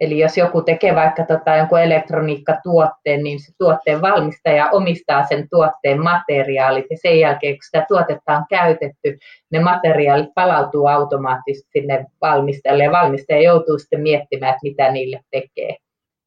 [0.00, 6.02] Eli jos joku tekee vaikka tota, jonkun elektroniikkatuotteen, niin se tuotteen valmistaja omistaa sen tuotteen
[6.02, 9.18] materiaalit ja sen jälkeen, kun sitä tuotetta on käytetty,
[9.52, 15.76] ne materiaalit palautuu automaattisesti sinne valmistajalle ja valmistaja joutuu sitten miettimään, että mitä niille tekee.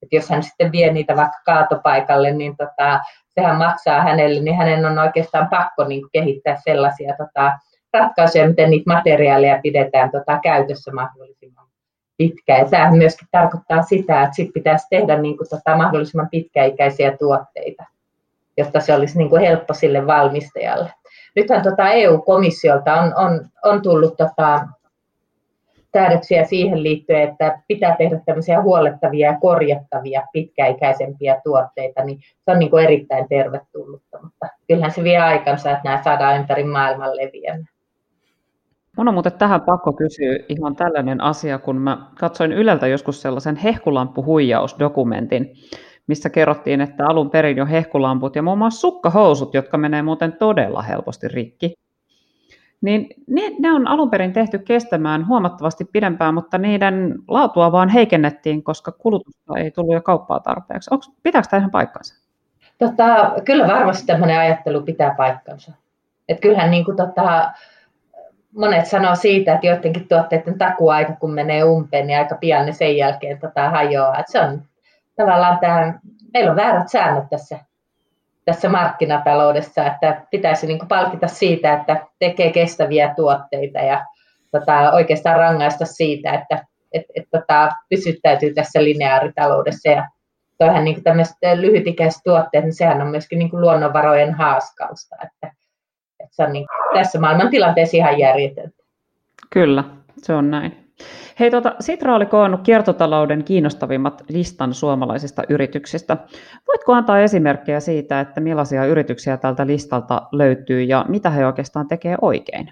[0.02, 3.00] Et jos hän sitten vie niitä vaikka kaatopaikalle, niin tota,
[3.36, 7.52] sehän maksaa hänelle, niin hänen on oikeastaan pakko niin kehittää sellaisia tota,
[7.94, 11.68] ratkaisuja, miten niitä materiaaleja pidetään tota, käytössä mahdollisimman
[12.18, 12.60] pitkään.
[12.60, 17.84] Ja tämähän myöskin tarkoittaa sitä, että sit pitäisi tehdä niin kuin, tota, mahdollisimman pitkäikäisiä tuotteita,
[18.58, 20.94] jotta se olisi niin kuin helppo sille valmistajalle.
[21.36, 24.68] Nythän tota EU-komissiolta on, on, on tullut tota,
[25.94, 32.60] säädöksiä siihen liittyen, että pitää tehdä tämmöisiä huolettavia ja korjattavia pitkäikäisempiä tuotteita, niin se on
[32.60, 37.68] niin kuin erittäin tervetullutta, mutta kyllähän se vie aikansa, että nämä saadaan ympäri maailman leviämään.
[38.98, 43.56] Mun on muuten tähän pakko kysyä ihan tällainen asia, kun mä katsoin Yleltä joskus sellaisen
[43.56, 45.54] hehkulamppuhuijausdokumentin,
[46.08, 50.82] missä kerrottiin, että alun perin jo hehkulamput ja muun muassa sukkahousut, jotka menee muuten todella
[50.82, 51.74] helposti rikki,
[52.84, 58.64] niin ne, ne on alun perin tehty kestämään huomattavasti pidempään, mutta niiden laatua vaan heikennettiin,
[58.64, 60.90] koska kulutusta ei tullut jo kauppaa tarpeeksi.
[60.94, 62.16] Onko, pitääkö tämä ihan paikkansa?
[62.78, 65.72] Tota, kyllä varmasti tämmöinen ajattelu pitää paikkansa.
[66.30, 67.52] Et kyllähän niin kuin, tota,
[68.56, 72.98] monet sanoo siitä, että joidenkin tuotteiden takuaika, kun menee umpeen, niin aika pian ne sen
[72.98, 74.20] jälkeen tota, hajoaa.
[74.20, 74.62] Et se on
[75.16, 76.00] tavallaan tämä,
[76.34, 77.60] meillä on väärät säännöt tässä
[78.46, 84.06] tässä markkinataloudessa, että pitäisi niin palkita siitä, että tekee kestäviä tuotteita ja
[84.52, 89.90] tota, oikeastaan rangaista siitä, että et, et, tota, pysyttäytyy tässä lineaaritaloudessa.
[89.90, 90.08] Ja
[90.58, 91.04] toihan niin
[91.56, 95.16] lyhytikäiset tuotteet, niin sehän on myöskin niin luonnonvarojen haaskausta.
[95.16, 95.56] Että,
[96.20, 98.84] että se on niin, tässä maailman tilanteessa ihan järjetöntä.
[99.50, 99.84] Kyllä,
[100.18, 100.83] se on näin.
[101.40, 106.18] Hei, tuota, Sitra oli koonnut kiertotalouden kiinnostavimmat listan suomalaisista yrityksistä.
[106.68, 112.16] Voitko antaa esimerkkejä siitä, että millaisia yrityksiä tältä listalta löytyy ja mitä he oikeastaan tekee
[112.22, 112.72] oikein?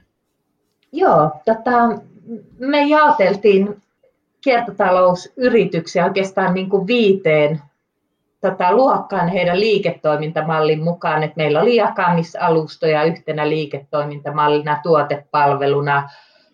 [0.92, 1.72] Joo, tota,
[2.60, 3.82] me jaoteltiin
[4.42, 7.62] kiertotalousyrityksiä oikeastaan niin kuin viiteen
[8.42, 16.10] tota, luokkaan heidän liiketoimintamallin mukaan, että meillä oli jakamisalustoja yhtenä liiketoimintamallina, tuotepalveluna,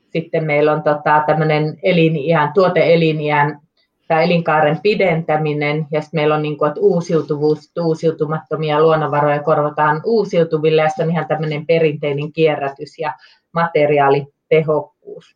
[0.10, 3.60] sitten meillä on tota, tämmöinen eliniän, tuoteeliniän
[4.08, 10.82] tai elinkaaren pidentäminen, ja sitten meillä on niin kuin, että uusiutuvuus, uusiutumattomia luonnonvaroja korvataan uusiutuville,
[10.82, 13.14] ja sitten on ihan tämmöinen perinteinen kierrätys ja
[13.54, 15.36] materiaalitehokkuus.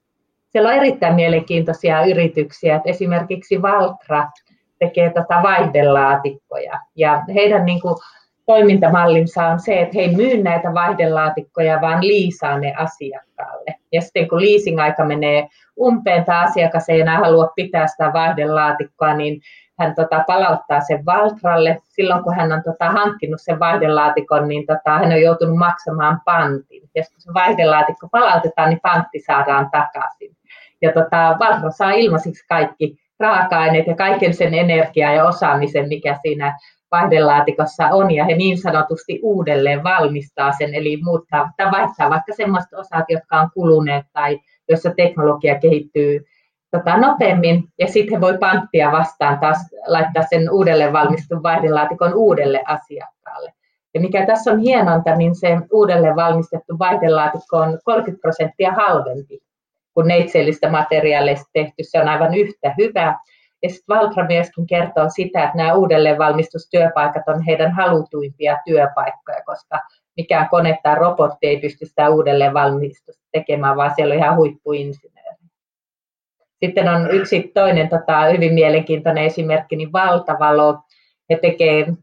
[0.49, 4.27] Siellä on erittäin mielenkiintoisia yrityksiä, että esimerkiksi Valtra
[4.79, 7.95] tekee tota vaihdelaatikkoja, ja heidän niin kuin,
[8.45, 13.75] toimintamallinsa on se, että he ei myy näitä vaihdelaatikkoja, vaan liisaa ne asiakkaalle.
[13.91, 15.47] Ja sitten kun leasing-aika menee
[15.79, 19.41] umpeen tai asiakas ei enää halua pitää sitä vaihdelaatikkoa, niin
[19.79, 21.77] hän tota, palauttaa sen Valtralle.
[21.83, 26.81] Silloin kun hän on tota, hankkinut sen vaihdelaatikon, niin tota, hän on joutunut maksamaan pantin.
[26.95, 30.35] Ja kun se vaihdelaatikko palautetaan, niin pantti saadaan takaisin.
[30.81, 36.57] Ja tota, Valtra saa ilmaisiksi kaikki raaka-aineet ja kaiken sen energiaa ja osaamisen, mikä siinä
[36.91, 42.73] vaihdelaatikossa on, ja he niin sanotusti uudelleen valmistaa sen, eli muuttaa tai vaihtaa vaikka sellaiset
[42.73, 46.25] osat, jotka on kuluneet tai jossa teknologia kehittyy
[46.71, 52.63] tota, nopeammin, ja sitten he voi panttia vastaan taas laittaa sen uudelleen valmistun vaihdelaatikon uudelle
[52.65, 53.53] asiakkaalle.
[53.93, 59.39] Ja mikä tässä on hienonta, niin se uudelleen valmistettu vaihdelaatikko on 30 prosenttia halvempi
[59.93, 61.83] kuin neitsellistä materiaaleista tehty.
[61.83, 63.19] Se on aivan yhtä hyvä,
[63.63, 69.79] ja sitten Valtra myöskin kertoo sitä, että nämä uudelleenvalmistustyöpaikat on heidän halutuimpia työpaikkoja, koska
[70.17, 75.21] mikään kone tai robotti ei pysty sitä uudelleenvalmistusta tekemään, vaan siellä on ihan huippuinsinööri.
[76.63, 80.79] Sitten on yksi toinen tota, hyvin mielenkiintoinen esimerkki, niin Valtavalo.
[81.29, 81.93] He tekee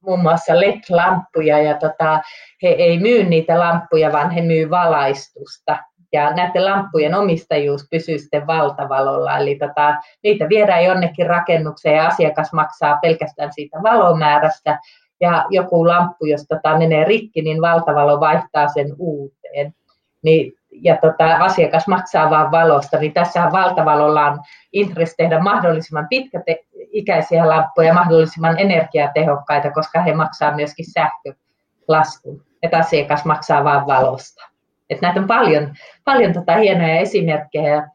[0.00, 2.20] muun muassa LED-lamppuja ja tota,
[2.62, 5.78] he ei myy niitä lamppuja, vaan he myy valaistusta
[6.12, 9.38] ja näiden lamppujen omistajuus pysyy sitten valtavalolla.
[9.38, 14.78] Eli tota, niitä viedään jonnekin rakennukseen ja asiakas maksaa pelkästään siitä valomäärästä.
[15.20, 19.74] Ja joku lamppu, jos tota menee rikki, niin valtavalo vaihtaa sen uuteen.
[20.22, 24.38] Niin, ja tota, asiakas maksaa vain valosta, niin tässä valtavalolla on
[24.72, 33.64] intressi tehdä mahdollisimman pitkäikäisiä lamppuja, mahdollisimman energiatehokkaita, koska he maksaa myöskin sähkölaskun, että asiakas maksaa
[33.64, 34.49] vain valosta.
[34.90, 35.74] Että näitä on paljon,
[36.04, 37.88] paljon tota hienoja esimerkkejä.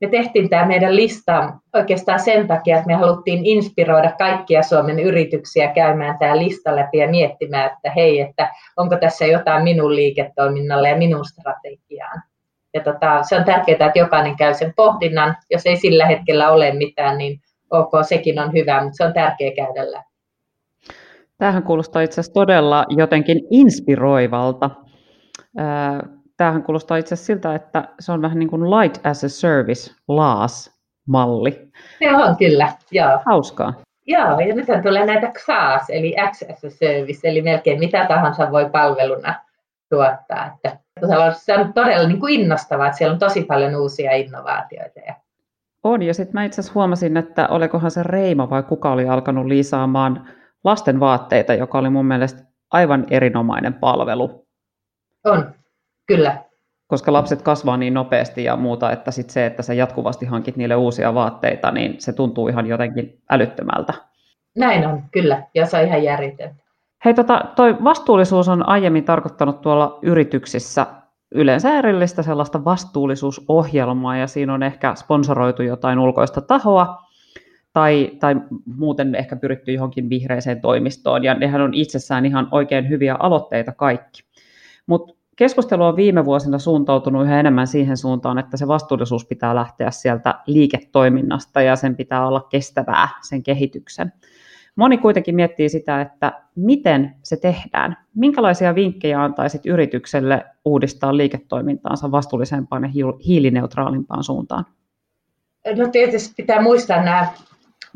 [0.00, 5.72] Me tehtiin tämä meidän lista oikeastaan sen takia, että me haluttiin inspiroida kaikkia Suomen yrityksiä
[5.72, 10.96] käymään tämä lista läpi ja miettimään, että hei, että onko tässä jotain minun liiketoiminnalle ja
[10.96, 12.22] minun strategiaan.
[12.74, 15.36] Ja tota, se on tärkeää, että jokainen käy sen pohdinnan.
[15.50, 19.54] Jos ei sillä hetkellä ole mitään, niin ok, sekin on hyvä, mutta se on tärkeää
[19.56, 20.12] käydä läpi.
[21.38, 24.70] Tämähän kuulostaa itse asiassa todella jotenkin inspiroivalta
[26.42, 29.90] tämähän kuulostaa itse asiassa siltä, että se on vähän niin kuin light as a service
[30.08, 31.70] LAAS-malli.
[31.98, 33.20] Se on kyllä, joo.
[33.26, 33.74] Hauskaa.
[34.06, 38.50] Joo, ja nyt tulee näitä XaaS, eli X as a service, eli melkein mitä tahansa
[38.50, 39.34] voi palveluna
[39.90, 40.46] tuottaa.
[40.46, 40.78] Että
[41.32, 45.00] se on todella niin kuin innostavaa, että siellä on tosi paljon uusia innovaatioita.
[45.84, 49.46] On, ja sitten mä itse asiassa huomasin, että olikohan se Reima vai kuka oli alkanut
[49.46, 50.28] lisaamaan
[50.64, 54.46] lasten vaatteita, joka oli mun mielestä aivan erinomainen palvelu.
[55.24, 55.54] On,
[56.06, 56.44] Kyllä.
[56.86, 60.76] Koska lapset kasvaa niin nopeasti ja muuta, että sit se, että sä jatkuvasti hankit niille
[60.76, 63.94] uusia vaatteita, niin se tuntuu ihan jotenkin älyttömältä.
[64.56, 65.42] Näin on, kyllä.
[65.54, 66.50] Ja se on ihan järjetön.
[67.04, 70.86] Hei, tota, toi vastuullisuus on aiemmin tarkoittanut tuolla yrityksissä
[71.34, 77.02] yleensä erillistä sellaista vastuullisuusohjelmaa, ja siinä on ehkä sponsoroitu jotain ulkoista tahoa,
[77.72, 78.36] tai, tai
[78.76, 84.22] muuten ehkä pyritty johonkin vihreiseen toimistoon, ja nehän on itsessään ihan oikein hyviä aloitteita kaikki.
[84.86, 89.90] Mutta keskustelu on viime vuosina suuntautunut yhä enemmän siihen suuntaan, että se vastuullisuus pitää lähteä
[89.90, 94.12] sieltä liiketoiminnasta ja sen pitää olla kestävää, sen kehityksen.
[94.76, 97.96] Moni kuitenkin miettii sitä, että miten se tehdään.
[98.14, 102.90] Minkälaisia vinkkejä antaisit yritykselle uudistaa liiketoimintaansa vastuullisempaan ja
[103.26, 104.64] hiilineutraalimpaan suuntaan?
[105.76, 107.26] No tietysti pitää muistaa nämä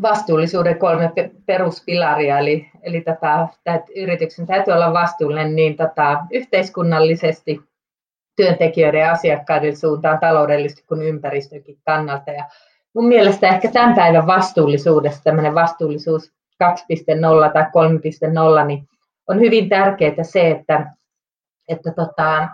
[0.02, 1.12] vastuullisuuden kolme
[1.46, 7.60] peruspilaria, eli, eli tätä, tätä yrityksen täytyy olla vastuullinen niin tätä yhteiskunnallisesti,
[8.36, 12.30] työntekijöiden ja asiakkaiden suuntaan taloudellisesti kuin ympäristönkin kannalta.
[12.30, 12.44] Ja
[12.94, 16.32] mun mielestä ehkä tämän päivän vastuullisuudesta, tämmöinen vastuullisuus
[16.64, 17.62] 2.0 tai
[18.60, 18.88] 3.0, niin
[19.28, 20.92] on hyvin tärkeää se, että,
[21.68, 22.48] että tota,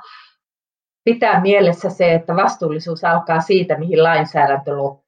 [1.05, 5.02] pitää mielessä se, että vastuullisuus alkaa siitä, mihin lainsäädäntö loppuu.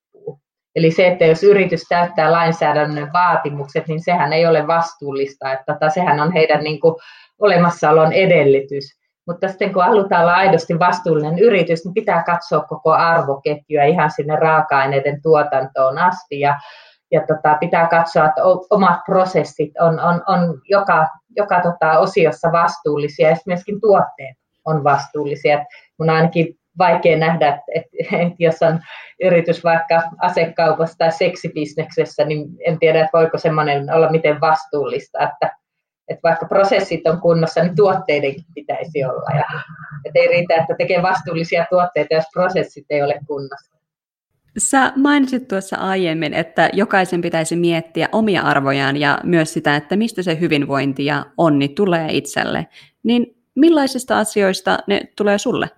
[0.77, 5.91] Eli se, että jos yritys täyttää lainsäädännön vaatimukset, niin sehän ei ole vastuullista, että tota,
[5.91, 6.95] sehän on heidän niin kuin,
[7.39, 8.85] olemassaolon edellytys.
[9.27, 14.37] Mutta sitten kun halutaan olla aidosti vastuullinen yritys, niin pitää katsoa koko arvoketjua ihan sinne
[14.37, 16.41] raaka-aineiden tuotantoon asti.
[16.41, 16.59] Ja,
[17.13, 23.29] ja tota, pitää katsoa, että omat prosessit on, on, on joka, joka tota, osiossa vastuullisia
[23.29, 25.65] ja myöskin tuotteet on vastuullisia.
[25.99, 28.81] Mun ainakin vaikea nähdä, että, että, että jos on
[29.23, 35.57] yritys vaikka asekaupassa tai seksibisneksessä, niin en tiedä, että voiko semmoinen olla miten vastuullista, että,
[36.09, 39.37] että vaikka prosessit on kunnossa, niin tuotteidenkin pitäisi olla.
[39.37, 39.61] Ja,
[40.05, 43.75] että ei riitä, että tekee vastuullisia tuotteita, jos prosessit ei ole kunnossa.
[44.59, 50.23] Sä mainitsit tuossa aiemmin, että jokaisen pitäisi miettiä omia arvojaan ja myös sitä, että mistä
[50.23, 52.67] se hyvinvointi ja onni tulee itselle.
[53.03, 55.71] Niin millaisista asioista ne tulee sulle?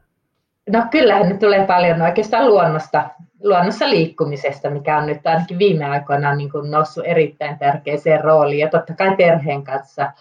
[0.72, 3.08] No kyllähän ne tulee paljon oikeastaan luonnosta,
[3.42, 8.58] luonnossa liikkumisesta, mikä on nyt ainakin viime aikoina niin kuin noussut erittäin tärkeäseen rooliin.
[8.58, 10.12] Ja totta kai perheen kanssa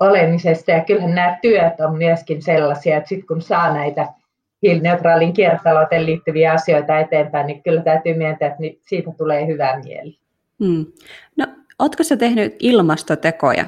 [0.00, 0.70] olemisesta.
[0.70, 4.06] Ja kyllähän nämä työt on myöskin sellaisia, että sitten kun saa näitä
[4.62, 10.18] hiilineutraalin kiertotalouteen liittyviä asioita eteenpäin, niin kyllä täytyy miettiä, että siitä tulee hyvä mieli.
[10.64, 10.86] Hmm.
[11.36, 11.46] No,
[11.78, 13.64] oletko sä tehnyt ilmastotekoja?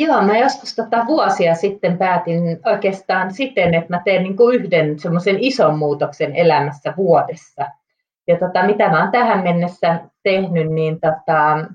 [0.00, 4.98] Joo, mä joskus tota vuosia sitten päätin oikeastaan siten, että mä teen niin kuin yhden
[4.98, 7.66] semmoisen ison muutoksen elämässä vuodessa.
[8.26, 11.66] Ja tota, mitä mä oon tähän mennessä tehnyt, niin tota,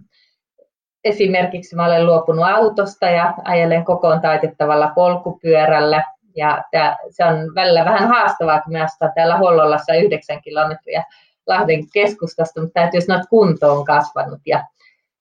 [1.03, 6.03] esimerkiksi mä olen luopunut autosta ja ajelen kokoon taitettavalla polkupyörällä.
[6.35, 11.03] Ja tää, se on välillä vähän haastavaa, kun mä astan täällä Hollolassa 9 kilometriä
[11.47, 14.41] Lahden keskustasta, mutta täytyy sanoa, että kunto on kasvanut.
[14.45, 14.63] Ja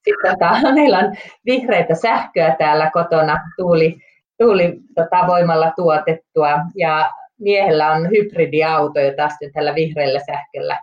[0.05, 1.15] sitten tota, meillä on
[1.47, 3.97] vihreitä sähköä täällä kotona tuuli,
[4.43, 7.11] tuuli tota, voimalla tuotettua ja
[7.41, 10.79] miehellä on hybridiauto, jota sitten tällä vihreällä sähköllä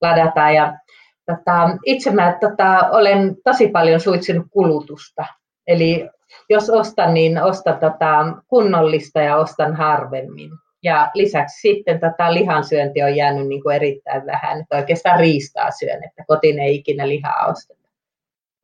[0.00, 0.54] ladataan.
[0.54, 0.78] Ja,
[1.26, 5.24] tota, itse mä tota, olen tosi paljon suitsinut kulutusta.
[5.66, 6.08] Eli
[6.50, 10.50] jos ostan, niin ostan tota, kunnollista ja ostan harvemmin.
[10.82, 16.04] Ja lisäksi sitten tota, lihansyönti on jäänyt niin kuin erittäin vähän, että oikeastaan riistaa syön,
[16.04, 17.79] että kotiin ei ikinä lihaa osteta.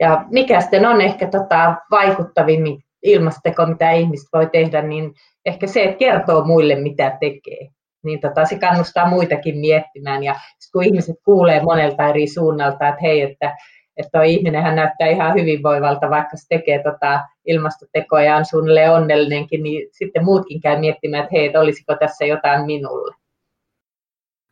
[0.01, 5.15] Ja mikä sitten on ehkä tota vaikuttavin ilmasteko, mitä ihmiset voi tehdä, niin
[5.47, 7.69] ehkä se, että kertoo muille, mitä tekee.
[8.05, 10.25] Niin tota, se kannustaa muitakin miettimään.
[10.25, 10.35] Ja
[10.73, 13.57] kun ihmiset kuulee monelta eri suunnalta, että hei, että
[13.97, 18.93] että tuo ihminen hän näyttää ihan hyvinvoivalta, vaikka se tekee tota ilmastotekoja ja on suunnilleen
[18.93, 23.15] onnellinenkin, niin sitten muutkin käy miettimään, että hei, että olisiko tässä jotain minulle.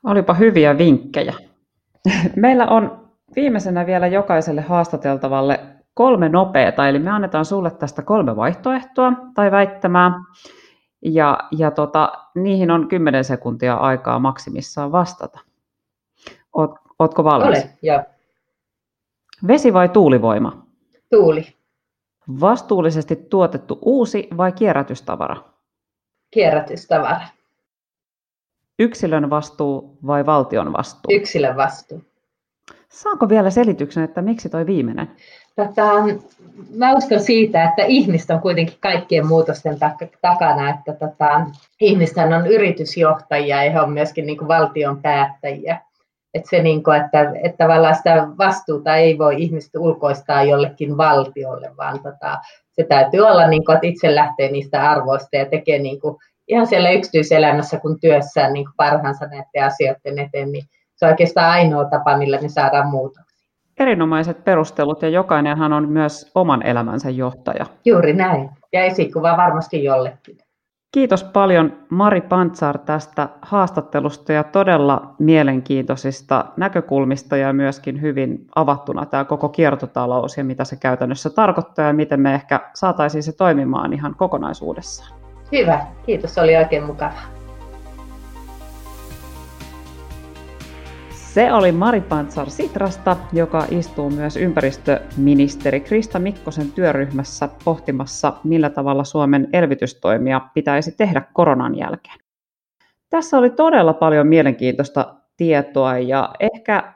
[0.07, 1.35] Olipa hyviä vinkkejä.
[2.37, 3.04] Meillä on
[3.37, 5.61] viimeisenä vielä jokaiselle haastateltavalle
[5.95, 10.11] kolme nopeata, eli me annetaan sulle tästä kolme vaihtoehtoa tai väittämää,
[11.05, 15.41] ja, ja tota, niihin on 10 sekuntia aikaa maksimissaan vastata.
[16.57, 17.59] Oot, ootko valmis?
[17.59, 18.03] Olen, joo.
[19.47, 20.67] Vesi vai tuulivoima?
[21.11, 21.47] Tuuli.
[22.41, 25.37] Vastuullisesti tuotettu uusi vai kierrätystavara?
[26.31, 27.27] Kierrätystavara.
[28.79, 31.15] Yksilön vastuu vai valtion vastuu?
[31.15, 32.03] Yksilön vastuu.
[32.95, 35.11] Saanko vielä selityksen, että miksi toi viimeinen?
[35.57, 35.83] Tota,
[36.77, 39.79] mä uskon siitä, että ihmiset on kuitenkin kaikkien muutosten
[40.23, 41.47] takana, että tota,
[41.81, 45.81] ihmiset on yritysjohtajia ja he on myöskin niin kuin valtion päättäjiä.
[46.35, 51.71] Että se, niin kuin, että, että tavallaan sitä vastuuta ei voi ihmiset ulkoistaa jollekin valtiolle,
[51.77, 52.39] vaan tota,
[52.73, 56.17] se täytyy olla, niin kuin, että itse lähtee niistä arvoista ja tekee niin kuin,
[56.49, 60.65] ihan siellä yksityiselämässä kun työssään niin kuin parhaansa näiden asioiden eteen, niin
[60.97, 63.49] se on oikeastaan ainoa tapa, millä me saadaan muutoksia.
[63.79, 67.67] Erinomaiset perustelut ja jokainenhan on myös oman elämänsä johtaja.
[67.85, 68.51] Juuri näin.
[68.73, 70.39] Ja esikuva varmasti jollekin.
[70.95, 79.25] Kiitos paljon Mari Pantsar tästä haastattelusta ja todella mielenkiintoisista näkökulmista ja myöskin hyvin avattuna tämä
[79.25, 84.15] koko kiertotalous ja mitä se käytännössä tarkoittaa ja miten me ehkä saataisiin se toimimaan ihan
[84.17, 85.21] kokonaisuudessaan.
[85.53, 87.34] Hyvä, kiitos, oli oikein mukava.
[91.35, 99.05] Se oli Mari Pantsar Sitrasta, joka istuu myös ympäristöministeri Krista Mikkosen työryhmässä pohtimassa, millä tavalla
[99.05, 102.19] Suomen elvytystoimia pitäisi tehdä koronan jälkeen.
[103.11, 106.95] Tässä oli todella paljon mielenkiintoista tietoa ja ehkä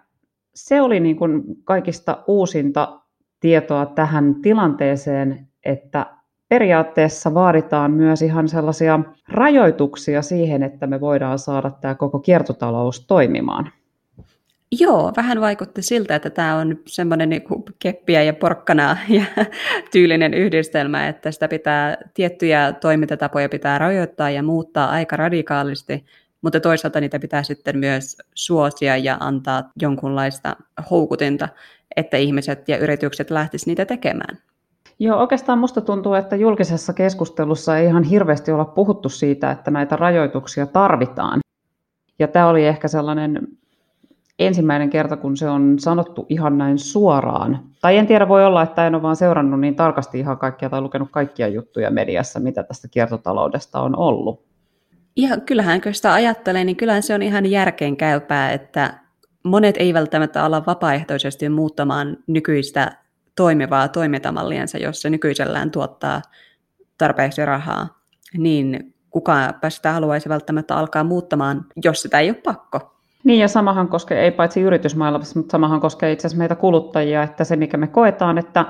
[0.54, 3.00] se oli niin kuin kaikista uusinta
[3.40, 6.06] tietoa tähän tilanteeseen, että
[6.48, 13.72] periaatteessa vaaditaan myös ihan sellaisia rajoituksia siihen, että me voidaan saada tämä koko kiertotalous toimimaan.
[14.72, 17.42] Joo, vähän vaikutti siltä, että tämä on semmoinen niin
[17.78, 19.24] keppiä ja porkkanaa ja
[19.92, 26.04] tyylinen yhdistelmä, että sitä pitää, tiettyjä toimintatapoja pitää rajoittaa ja muuttaa aika radikaalisti,
[26.42, 30.56] mutta toisaalta niitä pitää sitten myös suosia ja antaa jonkunlaista
[30.90, 31.48] houkutinta,
[31.96, 34.38] että ihmiset ja yritykset lähtisivät niitä tekemään.
[34.98, 39.96] Joo, oikeastaan musta tuntuu, että julkisessa keskustelussa ei ihan hirveästi olla puhuttu siitä, että näitä
[39.96, 41.40] rajoituksia tarvitaan.
[42.18, 43.48] Ja tämä oli ehkä sellainen
[44.38, 47.60] ensimmäinen kerta, kun se on sanottu ihan näin suoraan.
[47.80, 50.80] Tai en tiedä, voi olla, että en ole vaan seurannut niin tarkasti ihan kaikkia tai
[50.80, 54.48] lukenut kaikkia juttuja mediassa, mitä tästä kiertotaloudesta on ollut.
[55.16, 59.00] Ja kyllähän, kun sitä ajattelee, niin kyllähän se on ihan järkeenkäypää, että
[59.44, 62.92] monet ei välttämättä ala vapaaehtoisesti muuttamaan nykyistä
[63.36, 66.22] toimivaa toimintamalliansa, jos se nykyisellään tuottaa
[66.98, 67.98] tarpeeksi rahaa,
[68.36, 72.97] niin kukaan sitä haluaisi välttämättä alkaa muuttamaan, jos sitä ei ole pakko.
[73.24, 77.44] Niin ja samahan koskee, ei paitsi yritysmaailmassa, mutta samahan koskee itse asiassa meitä kuluttajia, että
[77.44, 78.64] se mikä me koetaan, että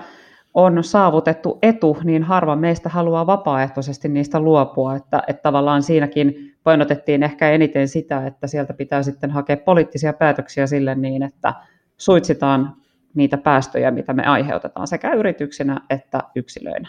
[0.54, 7.22] on saavutettu etu, niin harva meistä haluaa vapaaehtoisesti niistä luopua, että, että tavallaan siinäkin painotettiin
[7.22, 11.54] ehkä eniten sitä, että sieltä pitää sitten hakea poliittisia päätöksiä sille niin, että
[11.96, 12.76] suitsitaan
[13.14, 16.88] niitä päästöjä, mitä me aiheutetaan sekä yrityksinä että yksilöinä.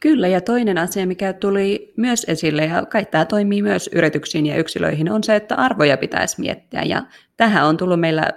[0.00, 4.56] Kyllä, ja toinen asia, mikä tuli myös esille, ja kai tämä toimii myös yrityksiin ja
[4.56, 6.82] yksilöihin, on se, että arvoja pitäisi miettiä.
[6.82, 7.02] Ja
[7.36, 8.28] tähän on tullut meillä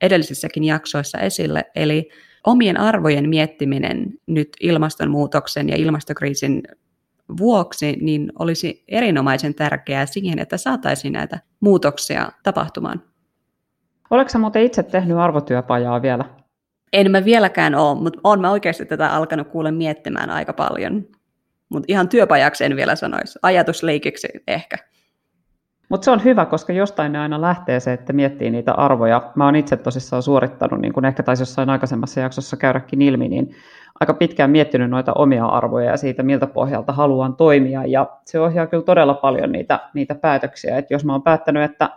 [0.00, 2.08] edellisissäkin jaksoissa esille, eli
[2.46, 6.62] omien arvojen miettiminen nyt ilmastonmuutoksen ja ilmastokriisin
[7.38, 13.02] vuoksi, niin olisi erinomaisen tärkeää siihen, että saataisiin näitä muutoksia tapahtumaan.
[14.10, 16.24] Oletko muuten itse tehnyt arvotyöpajaa vielä?
[16.92, 21.04] En mä vieläkään ole, mutta olen mä oikeasti tätä alkanut kuulla miettimään aika paljon.
[21.68, 24.76] Mutta ihan työpajaksi en vielä sanoisi, ajatusleikiksi ehkä.
[25.88, 29.32] Mutta se on hyvä, koska jostain ne aina lähtee se, että miettii niitä arvoja.
[29.36, 33.54] Mä oon itse tosissaan suorittanut, niin kuin ehkä taisi jossain aikaisemmassa jaksossa käydäkin ilmi, niin
[34.00, 37.84] aika pitkään miettinyt noita omia arvoja ja siitä, miltä pohjalta haluan toimia.
[37.84, 40.78] Ja se ohjaa kyllä todella paljon niitä, niitä päätöksiä.
[40.78, 41.90] Että jos mä oon päättänyt, että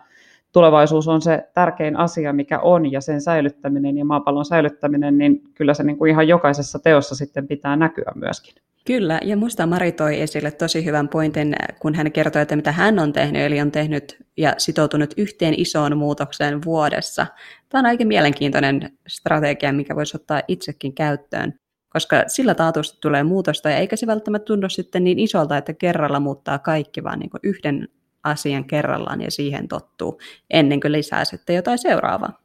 [0.52, 5.74] tulevaisuus on se tärkein asia, mikä on, ja sen säilyttäminen ja maapallon säilyttäminen, niin kyllä
[5.74, 8.56] se niin kuin ihan jokaisessa teossa sitten pitää näkyä myöskin.
[8.86, 13.00] Kyllä, ja musta Mari toi esille tosi hyvän pointin, kun hän kertoi, että mitä hän
[13.00, 17.28] on tehnyt, eli on tehnyt ja sitoutunut yhteen isoon muutokseen vuodessa.
[17.70, 21.54] Tämä on aika mielenkiintoinen strategia, mikä voisi ottaa itsekin käyttöön,
[21.90, 26.20] koska sillä taatusti tulee muutosta, ja eikä se välttämättä tunnu sitten niin isolta, että kerralla
[26.20, 27.88] muuttaa kaikki, vaan niin yhden
[28.24, 30.20] asian kerrallaan ja siihen tottuu
[30.50, 32.42] ennen kuin lisää sitten jotain seuraavaa.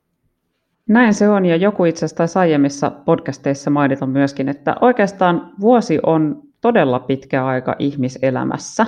[0.89, 5.99] Näin se on, ja joku itse asiassa taisi aiemmissa podcasteissa mainita myöskin, että oikeastaan vuosi
[6.03, 8.87] on todella pitkä aika ihmiselämässä,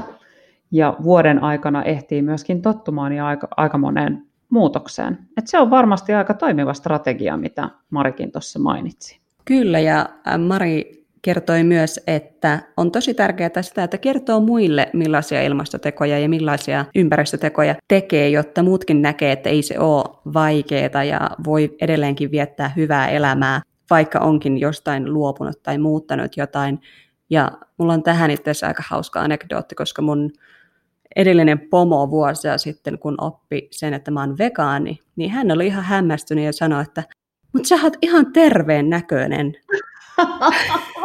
[0.71, 5.19] ja vuoden aikana ehtii myöskin tottumaan ja aika, aika moneen muutokseen.
[5.37, 9.21] Et se on varmasti aika toimiva strategia, mitä Marikin tuossa mainitsi.
[9.45, 10.09] Kyllä, ja
[10.47, 10.98] Mari
[11.29, 17.75] kertoi myös, että on tosi tärkeää sitä, että kertoo muille, millaisia ilmastotekoja ja millaisia ympäristötekoja
[17.89, 23.61] tekee, jotta muutkin näkee, että ei se ole vaikeaa ja voi edelleenkin viettää hyvää elämää,
[23.91, 26.81] vaikka onkin jostain luopunut tai muuttanut jotain.
[27.31, 30.31] Ja mulla on tähän itse asiassa aika hauska anekdootti, koska mun
[31.17, 35.85] edellinen pomo vuosia sitten, kun oppi sen, että mä oon vegaani, niin hän oli ihan
[35.85, 37.03] hämmästynyt ja sanoi, että
[37.53, 39.55] mutta sä oot ihan terveen näköinen.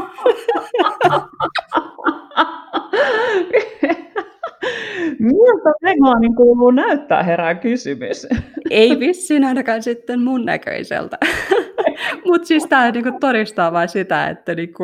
[5.20, 8.28] Miltä vegaanin kuuluu näyttää, herää kysymys.
[8.70, 11.18] Ei vissiin ainakaan sitten mun näköiseltä.
[12.26, 14.84] Mutta siis tämä niinku todistaa vain sitä, että niinku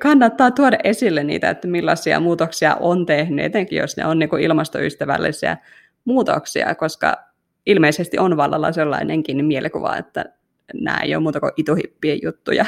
[0.00, 5.56] kannattaa tuoda esille niitä, että millaisia muutoksia on tehnyt, etenkin jos ne on niinku ilmastoystävällisiä
[6.04, 7.16] muutoksia, koska
[7.66, 10.24] ilmeisesti on vallalla sellainenkin mielikuva, että
[10.74, 12.66] nämä ei ole muuta kuin ituhippien juttuja.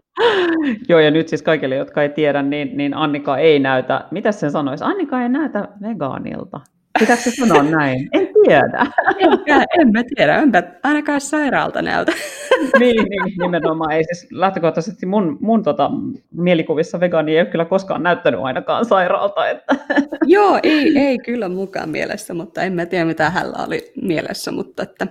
[0.88, 4.50] Joo, ja nyt siis kaikille, jotka ei tiedä, niin, niin Annika ei näytä, mitä sen
[4.50, 4.84] sanoisi?
[4.84, 6.60] Annika ei näytä vegaanilta.
[6.98, 8.08] Pitääkö se sanoa näin?
[8.12, 8.86] En tiedä.
[9.18, 12.12] En, en mä tiedä, enpä ainakaan sairaalta näytä.
[12.80, 13.92] niin, niin, nimenomaan.
[13.92, 15.90] Ei siis lähtökohtaisesti mun, mun tota,
[16.30, 19.48] mielikuvissa vegaani ei ole kyllä koskaan näyttänyt ainakaan sairaalta.
[19.48, 19.76] Että.
[20.24, 24.82] Joo, ei, ei kyllä mukaan mielessä, mutta en mä tiedä mitä hänellä oli mielessä, mutta
[24.82, 25.06] että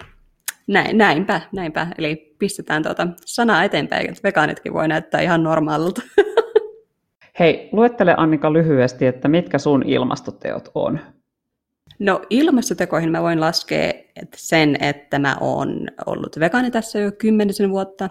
[0.68, 1.88] näin, näinpä, näinpä.
[1.98, 6.02] Eli pistetään tuota sanaa eteenpäin, että vegaanitkin voi näyttää ihan normaalilta.
[7.40, 11.00] Hei, luettele Annika lyhyesti, että mitkä sun ilmastoteot on?
[12.00, 17.70] No ilmastotekoihin mä voin laskea että sen, että mä oon ollut vegaani tässä jo kymmenisen
[17.70, 18.10] vuotta.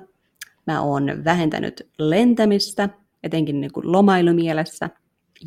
[0.67, 2.89] Mä oon vähentänyt lentämistä,
[3.23, 4.91] etenkin niin kuin lomailumielessä.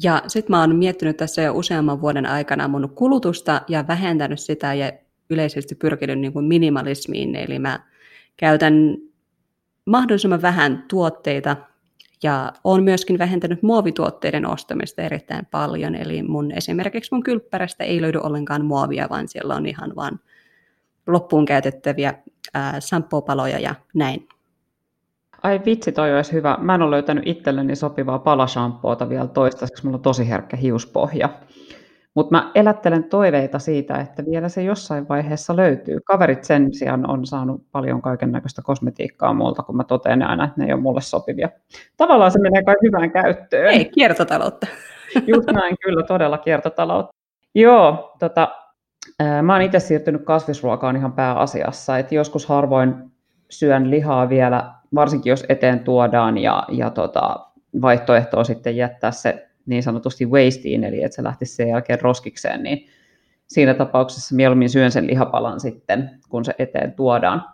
[0.03, 4.73] Ja sitten mä oon miettinyt tässä jo useamman vuoden aikana mun kulutusta ja vähentänyt sitä
[4.73, 4.91] ja
[5.29, 7.79] yleisesti pyrkinyt niin kuin minimalismiin, eli mä
[8.37, 8.97] käytän
[9.85, 11.57] mahdollisimman vähän tuotteita
[12.23, 18.19] ja olen myöskin vähentänyt muovituotteiden ostamista erittäin paljon, eli mun, esimerkiksi mun kylppärästä ei löydy
[18.23, 20.19] ollenkaan muovia, vaan siellä on ihan vain
[21.07, 22.13] loppuun käytettäviä
[22.79, 24.27] samppopaloja ja näin.
[25.43, 26.57] Ai vitsi, toi olisi hyvä.
[26.61, 31.29] Mä en ole löytänyt itselleni sopivaa palashampoota vielä toistaiseksi, mulla on tosi herkkä hiuspohja.
[32.15, 35.99] Mutta mä elättelen toiveita siitä, että vielä se jossain vaiheessa löytyy.
[36.05, 40.61] Kaverit sen sijaan on saanut paljon kaiken näköistä kosmetiikkaa multa, kun mä totean aina, että
[40.61, 41.49] ne ei ole mulle sopivia.
[41.97, 43.73] Tavallaan se menee kai hyvään käyttöön.
[43.73, 44.67] Ei, kiertotaloutta.
[45.35, 47.13] Just näin, kyllä, todella kiertotaloutta.
[47.55, 48.47] Joo, tota,
[49.41, 52.95] mä oon itse siirtynyt kasvisruokaan ihan pääasiassa, että joskus harvoin
[53.49, 57.47] syön lihaa vielä, varsinkin jos eteen tuodaan ja, ja tota,
[57.81, 62.63] vaihtoehto on sitten jättää se niin sanotusti wasteen, eli että se lähtisi sen jälkeen roskikseen,
[62.63, 62.87] niin
[63.47, 67.45] siinä tapauksessa mieluummin syön sen lihapalan sitten, kun se eteen tuodaan.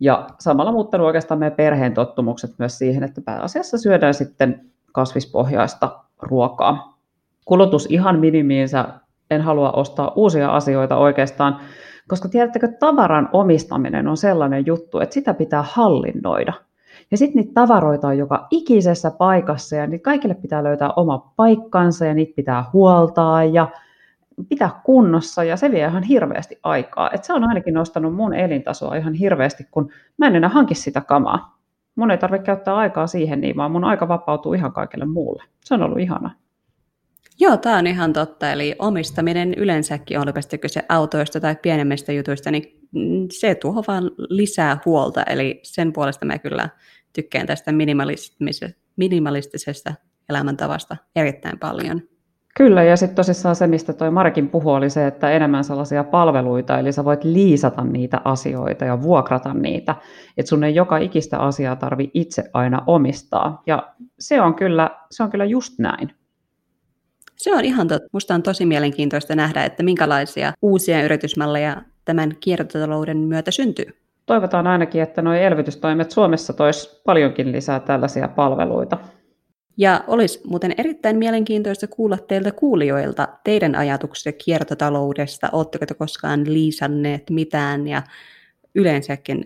[0.00, 6.98] Ja samalla muuttanut oikeastaan meidän perheen tottumukset myös siihen, että pääasiassa syödään sitten kasvispohjaista ruokaa.
[7.44, 8.88] Kulutus ihan minimiinsä,
[9.30, 11.60] en halua ostaa uusia asioita oikeastaan,
[12.08, 16.52] koska tiedättekö, tavaran omistaminen on sellainen juttu, että sitä pitää hallinnoida–
[17.10, 22.06] ja sitten niitä tavaroita on joka ikisessä paikassa ja niitä kaikille pitää löytää oma paikkansa
[22.06, 23.68] ja niitä pitää huoltaa ja
[24.48, 27.10] pitää kunnossa ja se vie ihan hirveästi aikaa.
[27.14, 31.00] Et se on ainakin nostanut mun elintasoa ihan hirveästi, kun mä en enää hanki sitä
[31.00, 31.58] kamaa.
[31.96, 35.42] Mun ei tarvitse käyttää aikaa siihen niin, vaan mun aika vapautuu ihan kaikille muulle.
[35.64, 36.30] Se on ollut ihana.
[37.40, 38.52] Joo, tämä on ihan totta.
[38.52, 42.77] Eli omistaminen yleensäkin, olipa kyse autoista tai pienemmistä jutuista, niin
[43.32, 45.22] se tuo vaan lisää huolta.
[45.22, 46.68] Eli sen puolesta mä kyllä
[47.12, 47.72] tykkään tästä
[48.96, 49.94] minimalistisesta
[50.28, 52.02] elämäntavasta erittäin paljon.
[52.56, 56.78] Kyllä, ja sitten tosissaan se, mistä toi Markin puhui, oli se, että enemmän sellaisia palveluita,
[56.78, 59.94] eli sä voit liisata niitä asioita ja vuokrata niitä,
[60.36, 63.62] että sun ei joka ikistä asiaa tarvi itse aina omistaa.
[63.66, 66.12] Ja se on kyllä, se on kyllä just näin.
[67.36, 68.08] Se on ihan totta.
[68.12, 73.86] Musta on tosi mielenkiintoista nähdä, että minkälaisia uusia yritysmalleja tämän kiertotalouden myötä syntyy
[74.28, 78.98] toivotaan ainakin, että nuo elvytystoimet Suomessa tois paljonkin lisää tällaisia palveluita.
[79.76, 85.48] Ja olisi muuten erittäin mielenkiintoista kuulla teiltä kuulijoilta teidän ajatuksia kiertotaloudesta.
[85.52, 88.02] Oletteko te koskaan liisanneet mitään ja
[88.74, 89.44] yleensäkin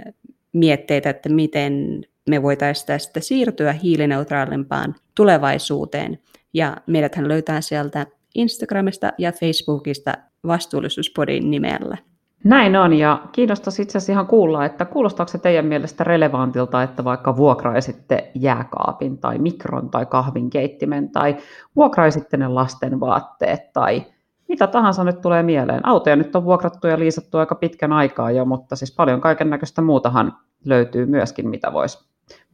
[0.53, 6.19] mietteitä, että miten me voitaisiin tästä siirtyä hiilineutraalimpaan tulevaisuuteen.
[6.55, 10.13] Ja meidäthän löytää sieltä Instagramista ja Facebookista
[10.47, 11.97] vastuullisuuspodin nimellä.
[12.45, 17.05] Näin on, ja kiinnostaisi itse asiassa ihan kuulla, että kuulostaako se teidän mielestä relevantilta, että
[17.05, 21.36] vaikka vuokraisitte jääkaapin tai mikron tai kahvinkeittimen tai
[21.76, 24.07] vuokraisitte ne lasten vaatteet tai
[24.49, 25.86] mitä tahansa nyt tulee mieleen.
[25.86, 29.82] Autoja nyt on vuokrattu ja liisattu aika pitkän aikaa jo, mutta siis paljon kaiken näköistä
[29.82, 32.05] muutahan löytyy myöskin, mitä voisi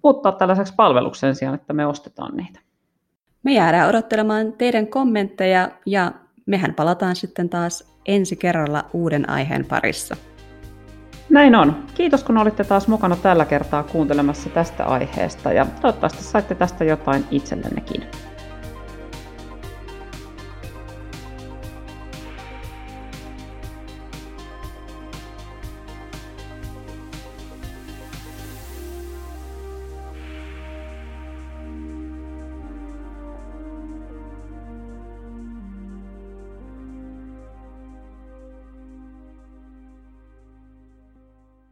[0.03, 2.61] muuttaa tällaiseksi palveluksen sijaan, että me ostetaan niitä.
[3.43, 6.13] Me jäädään odottelemaan teidän kommentteja ja
[6.47, 10.17] mehän palataan sitten taas ensi kerralla uuden aiheen parissa.
[11.31, 11.85] Näin on.
[11.95, 17.25] Kiitos kun olitte taas mukana tällä kertaa kuuntelemassa tästä aiheesta ja toivottavasti saitte tästä jotain
[17.31, 18.03] itsellennekin.